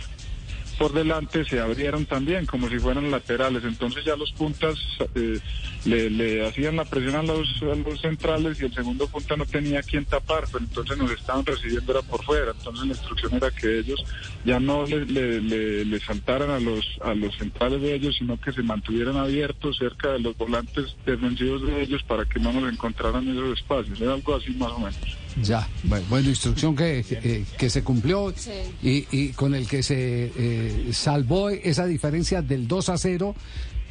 por 0.78 0.92
delante 0.92 1.44
se 1.44 1.60
abrieron 1.60 2.06
también 2.06 2.46
como 2.46 2.68
si 2.68 2.78
fueran 2.78 3.10
laterales. 3.10 3.64
Entonces 3.64 4.04
ya 4.04 4.16
los 4.16 4.30
puntas 4.32 4.78
eh, 5.14 5.40
le, 5.84 6.46
hacían 6.46 6.76
la 6.76 6.84
presión 6.84 7.16
a 7.16 7.22
los, 7.22 7.48
a 7.62 7.74
los 7.74 8.00
centrales 8.00 8.60
y 8.60 8.66
el 8.66 8.72
segundo 8.74 9.06
punta 9.08 9.36
no 9.36 9.44
tenía 9.44 9.82
quien 9.82 10.04
tapar, 10.04 10.44
pero 10.52 10.64
entonces 10.64 10.96
nos 10.96 11.10
estaban 11.10 11.44
recibiendo 11.44 11.92
era 11.92 12.02
por 12.02 12.22
fuera. 12.24 12.52
Entonces 12.56 12.86
la 12.86 12.92
instrucción 12.92 13.34
era 13.34 13.50
que 13.50 13.78
ellos 13.80 14.04
ya 14.44 14.60
no 14.60 14.86
le, 14.86 15.04
le- 15.40 15.84
le 15.84 16.00
saltaran 16.00 16.50
a 16.50 16.60
los, 16.60 16.84
a 17.02 17.14
los 17.14 17.36
centrales 17.36 17.82
de 17.82 17.94
ellos, 17.94 18.16
sino 18.16 18.40
que 18.40 18.52
se 18.52 18.62
mantuvieran 18.62 19.16
abiertos 19.16 19.76
cerca 19.78 20.12
de 20.12 20.20
los 20.20 20.36
volantes 20.36 20.94
defensivos 21.04 21.66
de 21.66 21.82
ellos 21.82 22.02
para 22.04 22.24
que 22.24 22.38
no 22.40 22.52
nos 22.52 22.72
encontraran 22.72 23.28
esos 23.28 23.58
espacios. 23.58 24.00
Era 24.00 24.14
algo 24.14 24.36
así 24.36 24.50
más 24.52 24.70
o 24.72 24.78
menos. 24.78 24.96
Ya, 25.42 25.68
bueno, 25.84 26.04
bueno, 26.08 26.28
instrucción 26.28 26.74
que, 26.74 27.04
que, 27.08 27.44
que 27.58 27.70
se 27.70 27.82
cumplió 27.84 28.32
Sí. 28.36 28.50
y, 28.82 29.06
y 29.10 29.28
con 29.30 29.54
el 29.54 29.66
que 29.68 29.82
se 29.82 30.32
eh, 30.36 30.88
salvó 30.92 31.50
esa 31.50 31.86
diferencia 31.86 32.42
del 32.42 32.66
2 32.66 32.88
a 32.88 32.98
0 32.98 33.34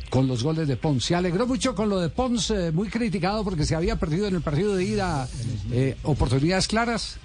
con 0.09 0.27
los 0.27 0.43
goles 0.43 0.67
de 0.67 0.77
Pons. 0.77 1.03
Se 1.05 1.15
alegró 1.15 1.45
mucho 1.47 1.75
con 1.75 1.89
lo 1.89 1.99
de 1.99 2.09
Pons, 2.09 2.51
eh, 2.51 2.71
muy 2.71 2.89
criticado 2.89 3.43
porque 3.43 3.65
se 3.65 3.75
había 3.75 3.97
perdido 3.97 4.27
en 4.27 4.35
el 4.35 4.41
partido 4.41 4.75
de 4.75 4.83
ida 4.85 5.27
eh, 5.71 5.95
oportunidades 6.03 6.67
claras. 6.67 7.19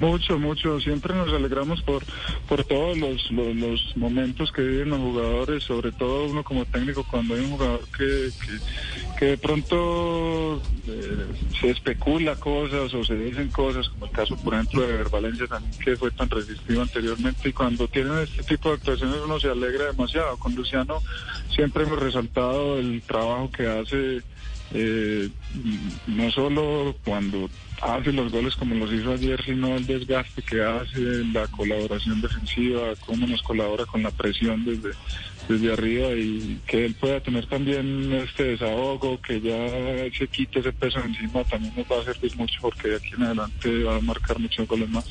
Mucho, 0.00 0.38
mucho. 0.38 0.78
Siempre 0.80 1.12
nos 1.12 1.28
alegramos 1.30 1.82
por, 1.82 2.04
por 2.48 2.62
todos 2.64 2.96
los, 2.96 3.28
los, 3.32 3.56
los 3.56 3.96
momentos 3.96 4.52
que 4.52 4.62
viven 4.62 4.90
los 4.90 5.00
jugadores, 5.00 5.64
sobre 5.64 5.90
todo 5.90 6.26
uno 6.26 6.44
como 6.44 6.64
técnico 6.66 7.04
cuando 7.10 7.34
hay 7.34 7.40
un 7.40 7.50
jugador 7.50 7.80
que, 7.96 8.04
que, 8.06 8.52
que 9.18 9.24
de 9.26 9.38
pronto 9.38 10.62
eh, 10.86 11.26
se 11.60 11.70
especula 11.70 12.36
cosas 12.36 12.94
o 12.94 13.02
se 13.02 13.16
dicen 13.16 13.48
cosas, 13.48 13.88
como 13.88 14.06
el 14.06 14.12
caso, 14.12 14.36
por 14.36 14.54
ejemplo, 14.54 14.86
de 14.86 15.02
Valencia 15.04 15.48
también, 15.48 15.76
que 15.80 15.96
fue 15.96 16.12
tan 16.12 16.30
resistivo 16.30 16.82
anteriormente. 16.82 17.48
Y 17.48 17.52
cuando 17.52 17.88
tienen 17.88 18.16
este 18.18 18.44
tipo 18.44 18.68
de 18.68 18.76
actuaciones 18.76 19.16
uno 19.24 19.40
se 19.40 19.48
alegra 19.48 19.86
demasiado. 19.86 20.36
Con 20.36 20.54
Luciano 20.54 21.02
siempre 21.52 21.82
hemos 21.82 21.98
resaltado 21.98 22.78
el 22.78 23.02
trabajo 23.02 23.50
que 23.50 23.66
hace 23.66 24.22
eh, 24.74 25.28
no 26.06 26.30
solo 26.30 26.94
cuando 27.04 27.48
hace 27.80 28.12
los 28.12 28.30
goles 28.30 28.54
como 28.56 28.74
los 28.74 28.92
hizo 28.92 29.12
ayer, 29.12 29.42
sino 29.44 29.76
el 29.76 29.86
desgaste 29.86 30.42
que 30.42 30.62
hace, 30.62 31.00
la 31.32 31.46
colaboración 31.46 32.20
defensiva, 32.20 32.94
cómo 33.06 33.26
nos 33.26 33.42
colabora 33.42 33.86
con 33.86 34.02
la 34.02 34.10
presión 34.10 34.64
desde, 34.64 34.90
desde 35.48 35.72
arriba 35.72 36.10
y 36.10 36.60
que 36.66 36.84
él 36.84 36.94
pueda 36.94 37.20
tener 37.20 37.46
también 37.46 38.12
este 38.12 38.44
desahogo, 38.44 39.20
que 39.22 39.40
ya 39.40 40.08
se 40.16 40.28
quite 40.28 40.60
ese 40.60 40.72
peso 40.72 41.00
encima, 41.00 41.44
también 41.44 41.72
nos 41.76 41.86
va 41.86 42.02
a 42.02 42.04
servir 42.04 42.36
mucho 42.36 42.58
porque 42.60 42.88
de 42.88 42.96
aquí 42.96 43.10
en 43.16 43.22
adelante 43.22 43.84
va 43.84 43.96
a 43.96 44.00
marcar 44.00 44.38
muchos 44.38 44.66
goles 44.66 44.88
más. 44.90 45.06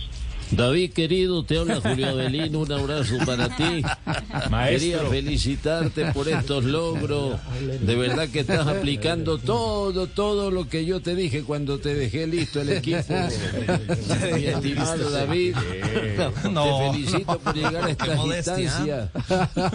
David, 0.52 0.94
querido, 0.94 1.44
te 1.44 1.58
habla 1.58 1.82
Julio 1.82 2.10
Avelino, 2.10 2.60
un 2.60 2.72
abrazo 2.72 3.16
para 3.26 3.50
ti. 3.56 3.84
Quería 4.70 5.00
felicitarte 5.00 6.12
por 6.14 6.28
estos 6.30 6.64
logros. 6.64 7.40
De 7.82 7.96
verdad 7.96 8.30
que 8.30 8.40
estás 8.40 8.66
aplicando 8.68 9.38
todo, 9.38 10.08
todo 10.08 10.50
lo 10.52 10.68
que 10.70 10.86
yo 10.86 11.02
te 11.02 11.16
dije 11.16 11.44
cuando 11.44 11.80
te 11.80 11.94
dejé 11.94 12.28
listo 12.28 12.62
el 12.62 12.70
equipo. 12.70 13.14
Mi 14.36 14.46
estimado 14.46 15.10
David, 15.12 15.56
No, 16.52 16.64
te 16.64 16.92
felicito 16.92 17.40
por 17.40 17.56
llegar 17.56 17.84
a 17.84 17.90
esta 17.90 18.16
modestia. 18.16 18.60
instancia. 18.60 19.12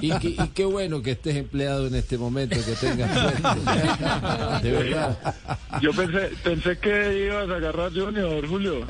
Y, 0.00 0.10
qué 0.54 0.64
bueno 0.64 1.02
que 1.02 1.12
estés 1.12 1.36
empleado 1.36 1.86
en 1.86 1.94
este 1.94 2.16
momento, 2.18 2.56
que 2.56 2.72
tengas 2.72 3.12
suerte. 3.12 3.48
De 4.62 4.70
verdad. 4.70 5.18
Yo 5.80 5.92
pensé, 5.92 6.30
pensé 6.42 6.78
que 6.78 7.26
ibas 7.26 7.48
a 7.50 7.56
agarrar 7.56 7.92
Junior, 7.92 8.46
Julio. 8.46 8.86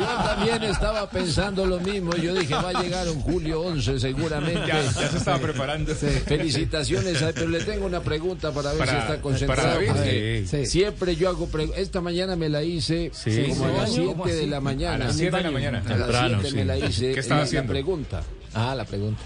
Yo 0.00 0.06
también 0.24 0.62
estaba 0.64 1.08
pensando 1.08 1.64
lo 1.66 1.78
mismo. 1.80 2.14
Yo 2.16 2.34
dije, 2.34 2.54
va 2.54 2.70
a 2.70 2.82
llegar 2.82 3.08
un 3.08 3.20
julio 3.20 3.60
11 3.62 3.98
seguramente. 4.00 4.60
Ya, 4.66 4.82
ya 4.82 5.08
se 5.10 5.16
estaba 5.18 5.38
preparando. 5.38 5.94
Felicitaciones, 5.94 7.22
a- 7.22 7.32
pero 7.32 7.48
le 7.48 7.60
tengo 7.64 7.86
una 7.86 8.00
pregunta 8.00 8.52
para 8.52 8.70
ver 8.70 8.78
Para- 8.78 8.92
si 8.92 8.98
está 8.98 9.20
concentrado. 9.20 9.62
para 9.62 9.74
David, 9.74 9.88
porque 9.88 10.44
sí. 10.48 10.66
Siempre 10.66 11.16
yo 11.16 11.28
hago 11.28 11.46
preguntas. 11.48 11.80
Esta 11.80 12.00
mañana 12.00 12.36
me 12.36 12.48
la 12.48 12.62
hice 12.62 13.10
como 13.48 13.64
a 13.66 13.68
las 13.72 13.92
Sí. 13.92 14.02
7 14.24 14.34
de 14.36 14.46
la 14.46 14.60
mañana. 14.60 14.94
A 15.04 15.08
las 15.08 15.16
7 15.16 15.36
de 15.36 15.42
la 15.42 15.50
mañana. 15.50 15.78
A 15.78 15.82
las 15.88 15.98
Temprano, 15.98 16.38
7 16.42 16.56
me 16.56 16.64
la 16.64 16.78
hice. 16.78 17.12
¿Qué 17.14 17.20
estaba 17.20 17.36
la, 17.40 17.42
la 17.44 17.46
haciendo? 17.46 17.72
pregunta. 17.72 18.22
Ah, 18.54 18.74
la 18.74 18.84
pregunta. 18.84 19.20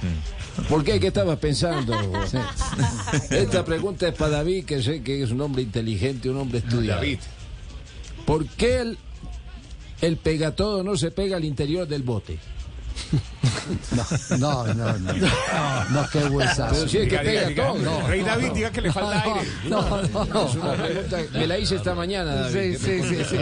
¿Por 0.68 0.84
qué? 0.84 0.98
¿Qué 1.00 1.06
estabas 1.06 1.38
pensando? 1.38 1.94
Esta 3.30 3.64
pregunta 3.64 4.08
es 4.08 4.14
para 4.14 4.30
David, 4.38 4.64
que 4.64 4.82
sé 4.82 5.02
que 5.02 5.22
es 5.22 5.30
un 5.30 5.40
hombre 5.40 5.62
inteligente, 5.62 6.28
un 6.28 6.36
hombre 6.38 6.58
estudiado. 6.58 7.00
David. 7.00 7.18
¿Por 8.26 8.46
qué 8.46 8.80
el, 8.80 8.98
el 10.02 10.16
pegatodo 10.16 10.82
no 10.82 10.96
se 10.96 11.10
pega 11.10 11.36
al 11.36 11.44
interior 11.44 11.88
del 11.88 12.02
bote? 12.02 12.38
No, 14.38 14.66
no, 14.66 14.74
no. 14.74 15.12
No, 15.12 15.90
no 15.90 16.08
qué 16.10 16.18
huesazo. 16.24 16.74
Pero 16.74 16.84
es 17.02 17.08
que 17.10 17.18
pega 17.18 17.48
diga. 17.48 17.66
todo. 17.66 17.78
No, 17.78 18.06
Rey 18.08 18.22
David, 18.22 18.50
diga 18.52 18.70
que 18.70 18.80
le 18.80 18.92
falta 18.92 19.22
aire. 19.22 19.40
No, 19.68 19.82
no, 20.08 20.24
no. 20.24 20.46
Es 20.48 20.54
una 20.54 20.72
pregunta, 20.74 21.18
me 21.32 21.46
la 21.46 21.58
hice 21.58 21.76
esta 21.76 21.94
mañana, 21.94 22.34
David. 22.34 22.78
Sí, 22.78 23.02
sí, 23.02 23.02
sí, 23.08 23.24
sí. 23.28 23.36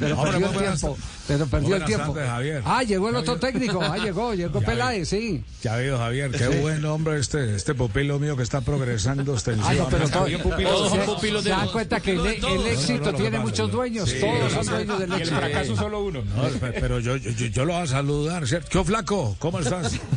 Pero 0.00 0.22
perdió 0.22 0.46
el 0.46 0.58
tiempo. 0.58 0.98
Pero 1.28 1.46
perdió 1.46 1.76
el 1.76 1.84
tiempo. 1.84 2.16
Ah, 2.64 2.82
llegó 2.82 3.08
el 3.10 3.16
otro 3.16 3.36
técnico. 3.38 3.80
Ah, 3.82 3.96
llegó, 3.98 4.34
llegó 4.34 4.60
Peláez, 4.60 5.08
sí. 5.08 5.44
Ya 5.62 5.76
veo, 5.76 5.98
Javier, 5.98 6.30
qué 6.30 6.48
buen 6.48 6.84
hombre 6.84 7.18
este, 7.18 7.54
este 7.56 7.74
pupilo 7.74 8.18
mío 8.18 8.36
que 8.36 8.42
está 8.42 8.60
progresando 8.60 9.34
Ah, 9.34 9.36
no, 9.36 9.88
pero 9.88 10.04
extensivamente. 10.04 10.10
todo- 10.12 10.24
Bien 10.24 10.40
pupilos, 10.42 10.72
Todos 10.72 10.88
son 10.90 11.00
se- 11.00 11.04
pupilos 11.06 11.42
se 11.42 11.48
de 11.48 11.54
dan 11.54 11.62
los- 11.64 11.72
cuenta 11.72 12.00
que 12.00 12.10
el, 12.12 12.26
éxito 12.26 13.12
tiene 13.14 13.38
muchos 13.38 13.70
dueños. 13.70 14.12
Todos 14.20 14.52
son 14.52 14.66
dueños 14.66 14.98
del 15.00 15.10
Y 15.10 15.14
el 15.14 15.20
éxito. 15.20 15.38
fracaso 15.40 15.76
solo 15.76 16.02
uno. 16.04 16.22
No, 16.24 16.42
pe- 16.58 16.72
pero 16.80 16.98
yo, 17.00 17.16
yo, 17.16 17.30
yo 17.30 17.64
lo 17.64 17.74
voy 17.74 17.82
a 17.82 17.86
saludar, 17.86 18.46
¿cierto? 18.46 18.59
¿Qué 18.68 18.84
flaco? 18.84 19.36
¿Cómo 19.38 19.60
estás? 19.60 19.98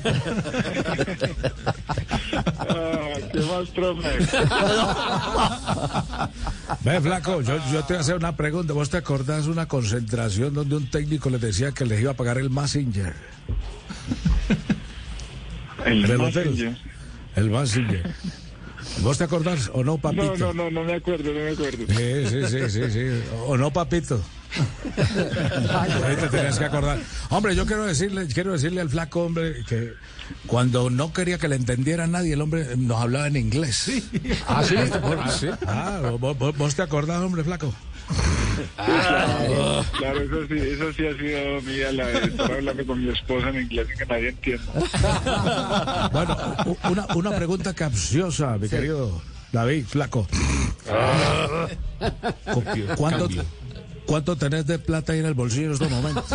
Ah, 2.36 3.10
¿Qué 3.32 3.40
más, 3.42 3.70
profe? 3.70 4.10
Ve, 6.82 7.02
flaco, 7.02 7.42
yo, 7.42 7.58
yo 7.72 7.84
te 7.84 7.94
voy 7.94 7.98
a 7.98 8.00
hacer 8.00 8.16
una 8.16 8.36
pregunta. 8.36 8.74
¿Vos 8.74 8.90
te 8.90 8.98
acordás 8.98 9.46
una 9.46 9.68
concentración 9.68 10.54
donde 10.54 10.76
un 10.78 10.90
técnico 10.90 11.30
les 11.30 11.42
decía 11.42 11.72
que 11.72 11.86
les 11.86 12.02
iba 12.02 12.12
a 12.12 12.16
pagar 12.16 12.40
el 12.40 12.50
Massinger? 12.50 13.14
El 15.86 16.10
el 16.10 16.18
Massinger. 16.18 16.78
El 17.36 17.50
Massinger. 17.52 18.14
¿Vos 19.02 19.18
te 19.18 19.24
acordás 19.26 19.70
o 19.74 19.84
no, 19.84 19.98
papito? 19.98 20.36
No, 20.38 20.54
no, 20.54 20.54
no, 20.54 20.72
no 20.72 20.84
me 20.84 20.94
acuerdo, 20.96 21.32
no 21.34 21.40
me 21.40 21.52
acuerdo. 21.52 21.86
Sí, 21.88 22.26
sí, 22.28 22.48
sí, 22.48 22.70
sí, 22.70 22.92
sí. 22.92 23.24
¿O 23.46 23.58
no, 23.58 23.72
papito? 23.72 24.22
Ahí 26.06 26.16
te 26.16 26.28
tenías 26.28 26.60
que 26.60 26.66
acordar. 26.66 27.00
Hombre, 27.30 27.56
yo 27.56 27.66
quiero 27.66 27.86
decirle, 27.86 28.28
quiero 28.28 28.52
decirle 28.54 28.82
al 28.82 28.90
flaco, 28.90 29.24
hombre, 29.24 29.64
que 29.68 29.94
cuando 30.48 30.90
no 30.90 31.12
quería 31.14 31.38
que 31.38 31.48
le 31.48 31.56
entendiera 31.56 32.08
nadie, 32.08 32.34
el 32.34 32.42
hombre 32.42 32.76
nos 32.78 33.02
hablaba 33.02 33.28
en 33.28 33.36
inglés. 33.38 33.92
Ah, 34.48 34.64
sí. 34.64 34.76
Ah, 34.78 35.32
sí. 35.32 35.48
Ah, 35.68 36.00
¿vos, 36.20 36.76
te 36.76 36.82
acordás, 36.82 37.22
hombre, 37.22 37.44
flaco? 37.44 37.74
Claro, 38.76 39.86
claro, 39.98 40.20
eso 40.22 40.48
sí, 40.48 40.56
eso 40.60 40.94
sí 40.94 41.08
ha 41.08 41.18
sido 41.18 41.62
mía, 41.62 41.92
la 41.94 42.08
de 42.08 42.26
estar 42.28 42.52
hablando 42.52 42.86
con 42.86 43.04
mi 43.04 43.10
esposa 43.12 43.50
en 43.50 43.62
inglés 43.62 43.88
y 43.94 43.98
que 43.98 44.06
nadie 44.06 44.30
entienda. 44.30 46.10
Bueno, 46.12 46.38
una, 46.90 47.08
una 47.16 47.32
pregunta 47.32 47.74
capciosa, 47.74 48.58
mi 48.58 48.68
querido 48.70 49.22
David, 49.52 49.86
flaco. 49.88 50.28
¿Cu- 52.54 52.64
¿Cuánto, 52.98 53.28
¿Cuánto 54.06 54.36
tenés 54.36 54.66
de 54.68 54.80
plata 54.80 55.14
ahí 55.14 55.20
en 55.20 55.26
el 55.26 55.34
bolsillo 55.34 55.68
en 55.68 55.74
estos 55.74 55.90
momentos? 55.90 56.26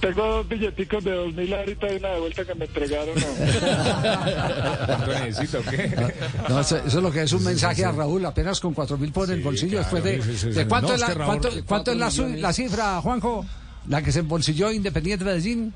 Tengo 0.00 0.26
dos 0.26 0.48
billeticos 0.48 1.04
de 1.04 1.10
dos 1.12 1.32
mil 1.34 1.52
ahorita 1.52 1.92
y 1.92 1.96
una 1.96 2.08
de 2.10 2.20
vuelta 2.20 2.44
que 2.44 2.54
me 2.54 2.64
entregaron. 2.64 3.14
¿no? 3.14 4.86
¿Cuánto 4.86 5.06
necesito? 5.24 5.62
¿Qué? 5.70 6.12
No, 6.48 6.60
eso, 6.60 6.76
eso 6.78 6.86
es 6.98 7.02
lo 7.02 7.10
que 7.12 7.22
es 7.22 7.32
un 7.32 7.44
mensaje 7.44 7.84
a 7.84 7.92
Raúl, 7.92 8.24
apenas 8.24 8.60
con 8.60 8.72
cuatro 8.74 8.96
mil 8.98 9.12
por 9.12 9.30
el 9.30 9.42
bolsillo. 9.42 9.78
después 9.78 10.02
de, 10.02 10.18
¿de 10.18 10.66
cuánto, 10.66 10.88
No, 10.88 10.94
es 10.94 11.00
la, 11.00 11.06
que 11.08 11.14
Raúl- 11.14 11.26
cuánto, 11.26 11.50
cuánto 11.66 11.90
es 11.92 11.96
la, 11.98 12.10
su- 12.10 12.22
millones. 12.22 12.42
la 12.42 12.52
cifra, 12.52 13.00
Juanjo? 13.00 13.44
La 13.88 14.02
que 14.02 14.12
se 14.12 14.20
embolsilló 14.20 14.72
Independiente 14.72 15.24
Medellín. 15.24 15.72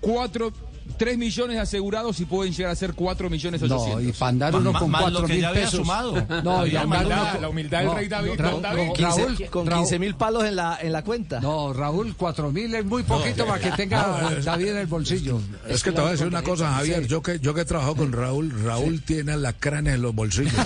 Cuatro, 0.00 0.52
tres 0.96 1.18
millones 1.18 1.58
asegurados 1.58 2.20
y 2.20 2.24
pueden 2.24 2.52
llegar 2.52 2.72
a 2.72 2.76
ser 2.76 2.94
cuatro 2.94 3.28
millones 3.30 3.60
No, 3.62 3.76
ochocientos. 3.76 4.04
y 4.04 4.12
para 4.18 4.28
andar 4.30 4.54
uno 4.56 4.72
con 4.72 4.90
más 4.90 5.02
lo 5.02 5.06
cuatro 5.10 5.26
que 5.26 5.32
mil 5.34 5.42
ya 5.42 5.48
había 5.48 5.60
pesos. 5.62 5.80
sumado. 5.80 6.12
No, 6.44 6.66
y 6.66 6.70
La 6.72 6.82
andar 6.82 7.00
humildad, 7.02 7.22
uno 7.22 7.32
con- 7.32 7.42
la 7.42 7.48
humildad 7.48 7.78
del 7.80 7.94
rey 7.94 8.08
David, 8.08 8.30
Ra- 8.36 8.50
don 8.50 8.62
David. 8.62 8.82
Ra- 8.88 8.92
15 8.94 9.20
Raúl, 9.24 9.46
con 9.50 9.66
Raúl- 9.66 9.78
15 9.80 9.98
mil 9.98 10.14
palos 10.14 10.44
en 10.44 10.56
la, 10.56 10.78
en 10.80 10.92
la 10.92 11.02
cuenta. 11.02 11.40
No, 11.40 11.72
Raúl, 11.72 12.14
cuatro 12.16 12.50
mil 12.52 12.74
es 12.74 12.84
muy 12.84 13.02
poquito 13.02 13.46
para 13.46 13.58
que 13.60 13.70
tenga 13.72 14.30
David 14.44 14.68
en 14.68 14.76
el 14.78 14.86
bolsillo. 14.86 15.40
Es 15.68 15.82
que 15.82 15.92
te 15.92 16.00
voy 16.00 16.08
a 16.08 16.12
decir 16.12 16.26
una 16.26 16.42
cosa, 16.42 16.72
Javier. 16.74 17.06
Yo 17.06 17.22
que, 17.22 17.38
yo 17.40 17.54
que 17.54 17.62
he 17.62 17.64
trabajado 17.64 17.96
con 17.96 18.12
Raúl, 18.12 18.52
Raúl 18.64 19.02
tiene 19.02 19.32
alacranes 19.32 19.94
en 19.94 20.02
los 20.02 20.14
bolsillos. 20.14 20.52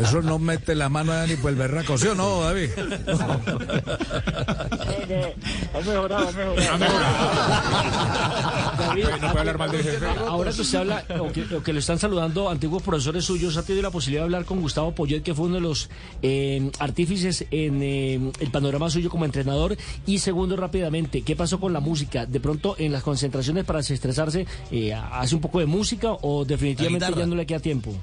Eso 0.00 0.22
no 0.22 0.38
mete 0.38 0.74
la 0.74 0.88
mano 0.88 1.12
allá 1.12 1.26
ni 1.26 1.36
por 1.36 1.50
el 1.50 1.56
berraco, 1.56 1.96
¿sí 1.98 2.06
o 2.08 2.14
no, 2.14 2.40
David? 2.42 2.70
No, 3.06 3.16
no, 3.16 3.40
ha 5.74 5.80
mejorado, 5.84 6.28
ha 6.28 6.32
mejorado. 6.32 6.72
No 9.20 9.28
puede 9.28 9.40
hablar 9.40 9.58
mal 9.58 9.70
del 9.70 9.82
jefe. 9.82 10.06
Ahora 10.26 10.52
que 10.52 10.60
usted 10.60 10.78
habla, 10.78 11.04
o 11.20 11.32
que, 11.32 11.42
o 11.54 11.62
que 11.62 11.72
lo 11.72 11.78
están 11.78 11.98
saludando 11.98 12.48
antiguos 12.48 12.82
profesores 12.82 13.24
suyos, 13.24 13.56
ha 13.56 13.64
tenido 13.64 13.82
la 13.82 13.90
posibilidad 13.90 14.22
de 14.22 14.24
hablar 14.24 14.44
con 14.44 14.60
Gustavo 14.60 14.94
Poyet, 14.94 15.22
que 15.22 15.34
fue 15.34 15.46
uno 15.46 15.56
de 15.56 15.60
los 15.60 15.88
eh, 16.22 16.70
artífices 16.78 17.46
en 17.50 17.82
eh, 17.82 18.32
el 18.40 18.50
panorama 18.50 18.90
suyo 18.90 19.10
como 19.10 19.24
entrenador. 19.24 19.76
Y 20.06 20.18
segundo, 20.18 20.56
rápidamente, 20.56 21.22
¿qué 21.22 21.36
pasó 21.36 21.60
con 21.60 21.72
la 21.72 21.80
música? 21.80 22.26
De 22.26 22.40
pronto, 22.40 22.76
en 22.78 22.92
las 22.92 23.02
concentraciones 23.02 23.64
para 23.64 23.78
desestresarse, 23.78 24.46
eh, 24.70 24.92
¿hace 24.92 25.34
un 25.34 25.40
poco 25.40 25.60
de 25.60 25.66
música 25.66 26.12
o 26.22 26.44
definitivamente 26.44 27.06
ya 27.16 27.26
no 27.26 27.34
le 27.34 27.46
queda 27.46 27.60
tiempo? 27.60 27.94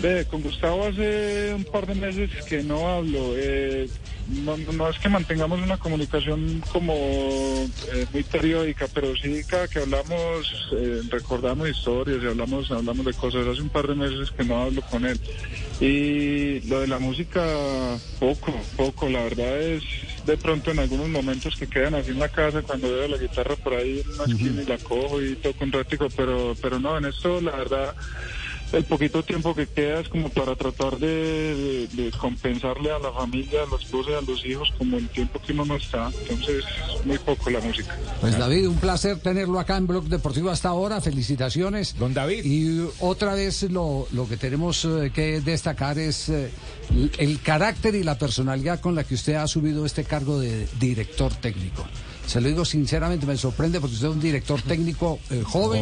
Ve, 0.00 0.24
con 0.30 0.42
Gustavo 0.42 0.86
hace 0.86 1.52
un 1.54 1.64
par 1.64 1.86
de 1.86 1.94
meses 1.94 2.30
que 2.48 2.62
no 2.62 2.88
hablo. 2.88 3.36
Eh, 3.36 3.88
no, 4.30 4.56
no 4.56 4.88
es 4.88 4.98
que 4.98 5.08
mantengamos 5.08 5.60
una 5.60 5.76
comunicación 5.76 6.62
como 6.72 6.94
eh, 6.94 8.06
muy 8.12 8.22
periódica, 8.22 8.86
pero 8.92 9.14
sí 9.16 9.42
cada 9.44 9.68
que 9.68 9.80
hablamos 9.80 10.70
eh, 10.72 11.02
recordamos 11.10 11.68
historias 11.68 12.22
y 12.22 12.26
hablamos 12.26 12.70
hablamos 12.70 13.04
de 13.06 13.14
cosas. 13.14 13.46
Hace 13.46 13.62
un 13.62 13.68
par 13.68 13.86
de 13.88 13.94
meses 13.94 14.30
que 14.30 14.44
no 14.44 14.62
hablo 14.62 14.82
con 14.82 15.04
él. 15.04 15.20
Y 15.80 16.60
lo 16.68 16.80
de 16.80 16.86
la 16.86 16.98
música, 16.98 17.42
poco, 18.18 18.54
poco. 18.76 19.08
La 19.08 19.24
verdad 19.24 19.60
es 19.60 19.82
de 20.26 20.36
pronto 20.36 20.70
en 20.70 20.78
algunos 20.78 21.08
momentos 21.08 21.56
que 21.56 21.66
quedan 21.66 21.94
así 21.94 22.10
en 22.10 22.18
la 22.18 22.28
casa 22.28 22.62
cuando 22.62 22.88
veo 22.90 23.08
la 23.08 23.16
guitarra 23.16 23.56
por 23.56 23.74
ahí 23.74 24.00
en 24.04 24.14
una 24.14 24.24
esquina 24.24 24.62
y 24.62 24.66
la 24.66 24.78
cojo 24.78 25.22
y 25.22 25.34
toco 25.36 25.64
un 25.64 25.72
ratico, 25.72 26.08
pero, 26.16 26.54
pero 26.60 26.78
no, 26.78 26.98
en 26.98 27.06
esto 27.06 27.40
la 27.40 27.56
verdad 27.56 27.94
el 28.72 28.84
poquito 28.84 29.22
tiempo 29.22 29.54
que 29.54 29.66
queda 29.66 30.00
es 30.00 30.08
como 30.08 30.28
para 30.28 30.54
tratar 30.56 30.98
de, 30.98 31.06
de- 31.06 31.88
de 31.88 32.10
compensarle 32.12 32.90
a 32.92 32.98
la 32.98 33.12
familia, 33.12 33.62
a 33.62 33.66
la 33.70 33.76
esposa 33.82 34.10
y 34.10 34.14
a 34.14 34.20
los 34.20 34.44
hijos 34.46 34.68
como 34.78 34.96
el 34.96 35.08
tiempo 35.08 35.40
que 35.44 35.52
uno 35.52 35.64
no 35.64 35.76
está. 35.76 36.10
Entonces, 36.28 36.64
muy 37.04 37.18
poco 37.18 37.50
la 37.50 37.60
música. 37.60 37.96
Pues 38.20 38.38
David, 38.38 38.68
un 38.68 38.76
placer 38.78 39.18
tenerlo 39.18 39.58
acá 39.58 39.76
en 39.76 39.86
Blog 39.86 40.04
Deportivo 40.04 40.50
hasta 40.50 40.68
ahora. 40.68 41.00
Felicitaciones. 41.00 41.96
Don 41.98 42.14
David. 42.14 42.44
Y 42.44 42.86
otra 43.00 43.34
vez 43.34 43.62
lo, 43.64 44.06
lo 44.12 44.28
que 44.28 44.36
tenemos 44.36 44.84
eh, 44.84 45.10
que 45.14 45.40
destacar 45.40 45.98
es 45.98 46.28
eh, 46.28 46.50
el- 46.90 47.10
el 47.18 47.40
carácter 47.40 47.94
y 47.94 48.02
la 48.04 48.18
personalidad 48.18 48.80
con 48.80 48.94
la 48.94 49.04
que 49.04 49.14
usted 49.14 49.34
ha 49.34 49.42
asumido 49.42 49.84
este 49.86 50.04
cargo 50.04 50.38
de 50.40 50.66
director 50.78 51.34
técnico. 51.34 51.84
Se 52.30 52.40
lo 52.40 52.46
digo 52.48 52.64
sinceramente, 52.64 53.26
me 53.26 53.36
sorprende 53.36 53.80
porque 53.80 53.94
usted 53.94 54.08
es 54.08 54.14
un 54.14 54.20
director 54.20 54.62
técnico 54.62 55.18
eh, 55.30 55.42
joven, 55.44 55.80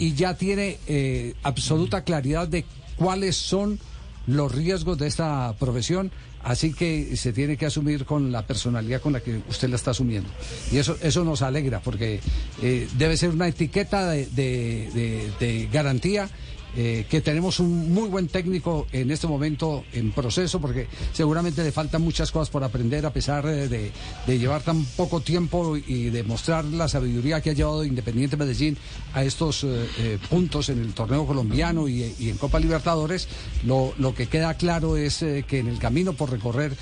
y 0.00 0.14
ya 0.14 0.34
tiene 0.34 0.78
eh, 0.86 1.34
absoluta 1.42 2.04
claridad 2.04 2.48
de 2.48 2.64
cuáles 2.96 3.36
son 3.36 3.78
los 4.26 4.50
riesgos 4.54 4.96
de 4.96 5.06
esta 5.06 5.54
profesión, 5.58 6.10
así 6.42 6.72
que 6.72 7.14
se 7.18 7.34
tiene 7.34 7.58
que 7.58 7.66
asumir 7.66 8.06
con 8.06 8.32
la 8.32 8.46
personalidad 8.46 9.02
con 9.02 9.12
la 9.12 9.20
que 9.20 9.42
usted 9.50 9.68
la 9.68 9.76
está 9.76 9.90
asumiendo. 9.90 10.30
Y 10.72 10.78
eso, 10.78 10.96
eso 11.02 11.22
nos 11.22 11.42
alegra, 11.42 11.80
porque 11.80 12.20
eh, 12.62 12.88
debe 12.96 13.18
ser 13.18 13.28
una 13.30 13.46
etiqueta 13.48 14.08
de, 14.08 14.24
de- 14.26 14.88
de- 14.94 15.30
de 15.38 15.68
garantía. 15.70 16.30
Eh, 16.76 17.06
que 17.08 17.20
tenemos 17.20 17.60
un 17.60 17.92
muy 17.92 18.08
buen 18.08 18.26
técnico 18.26 18.86
en 18.90 19.10
este 19.10 19.26
momento 19.26 19.84
en 19.92 20.10
proceso, 20.10 20.60
porque 20.60 20.88
seguramente 21.12 21.62
le 21.62 21.70
faltan 21.70 22.02
muchas 22.02 22.32
cosas 22.32 22.50
por 22.50 22.64
aprender 22.64 23.06
a 23.06 23.12
pesar 23.12 23.46
de, 23.46 23.92
llevar 24.26 24.62
tan 24.62 24.84
poco 24.84 25.20
tiempo 25.20 25.76
y 25.76 26.10
de 26.10 26.22
mostrar 26.24 26.64
la 26.64 26.88
sabiduría 26.88 27.40
que 27.40 27.50
ha 27.50 27.52
llevado 27.52 27.84
Independiente 27.84 28.36
Medellín 28.36 28.76
a 29.12 29.22
estos 29.22 29.62
eh, 29.62 29.86
eh, 29.98 30.18
puntos 30.28 30.68
en 30.68 30.80
el 30.80 30.94
torneo 30.94 31.26
colombiano 31.26 31.86
y, 31.88 32.02
en 32.20 32.36
Copa 32.38 32.58
Libertadores. 32.58 33.28
Lo, 33.64 33.94
lo 33.98 34.14
que 34.14 34.26
queda 34.26 34.54
claro 34.54 34.96
es 34.96 35.18
que 35.18 35.58
en 35.58 35.68
el 35.68 35.78
camino 35.78 36.14
por 36.14 36.30
recorrer 36.30 36.76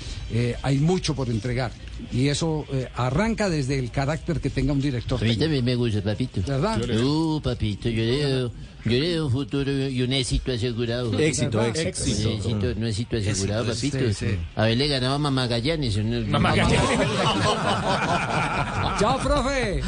hay 0.63 0.79
mucho 0.79 1.13
por 1.13 1.29
entregar 1.29 1.71
y 2.11 2.27
eso 2.27 2.65
eh, 2.71 2.87
arranca 2.95 3.49
desde 3.49 3.79
el 3.79 3.91
carácter 3.91 4.39
que 4.39 4.49
tenga 4.49 4.73
un 4.73 4.81
director. 4.81 5.19
A 5.21 5.25
mí 5.25 5.35
también 5.37 5.63
me 5.65 5.75
gusta, 5.75 6.01
papito. 6.01 6.41
¿Verdad? 6.45 6.79
Uh, 7.01 7.41
papito, 7.41 7.89
yo 7.89 8.03
le 8.03 8.17
veo, 8.17 8.51
yo 8.85 8.91
le 8.91 8.99
veo 8.99 9.25
un 9.27 9.31
futuro 9.31 9.71
y 9.89 10.01
un 10.01 10.13
éxito 10.13 10.51
asegurado. 10.51 11.17
Éxito, 11.17 11.59
Un 11.59 11.65
éxito. 11.65 12.29
éxito, 12.29 12.67
un 12.77 12.85
éxito 12.87 13.17
asegurado, 13.17 13.71
Éxito, 13.71 13.97
papito. 13.97 14.13
sí, 14.13 14.25
sí. 14.31 14.37
Haberle 14.55 14.87
ganado 14.87 15.15
a 15.15 15.19
Mamá 15.19 15.47
Gallanes. 15.47 15.95
un- 15.97 16.29
Mamá 16.29 16.53
Chao, 18.99 19.17
profe. 19.19 19.81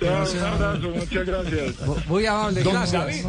Chao, 0.00 0.24
un 0.32 0.38
abrazo, 0.44 0.90
muchas 0.90 1.26
gracias. 1.26 1.74
Muy 2.08 2.26
amable, 2.26 2.62
gracias. 2.62 3.24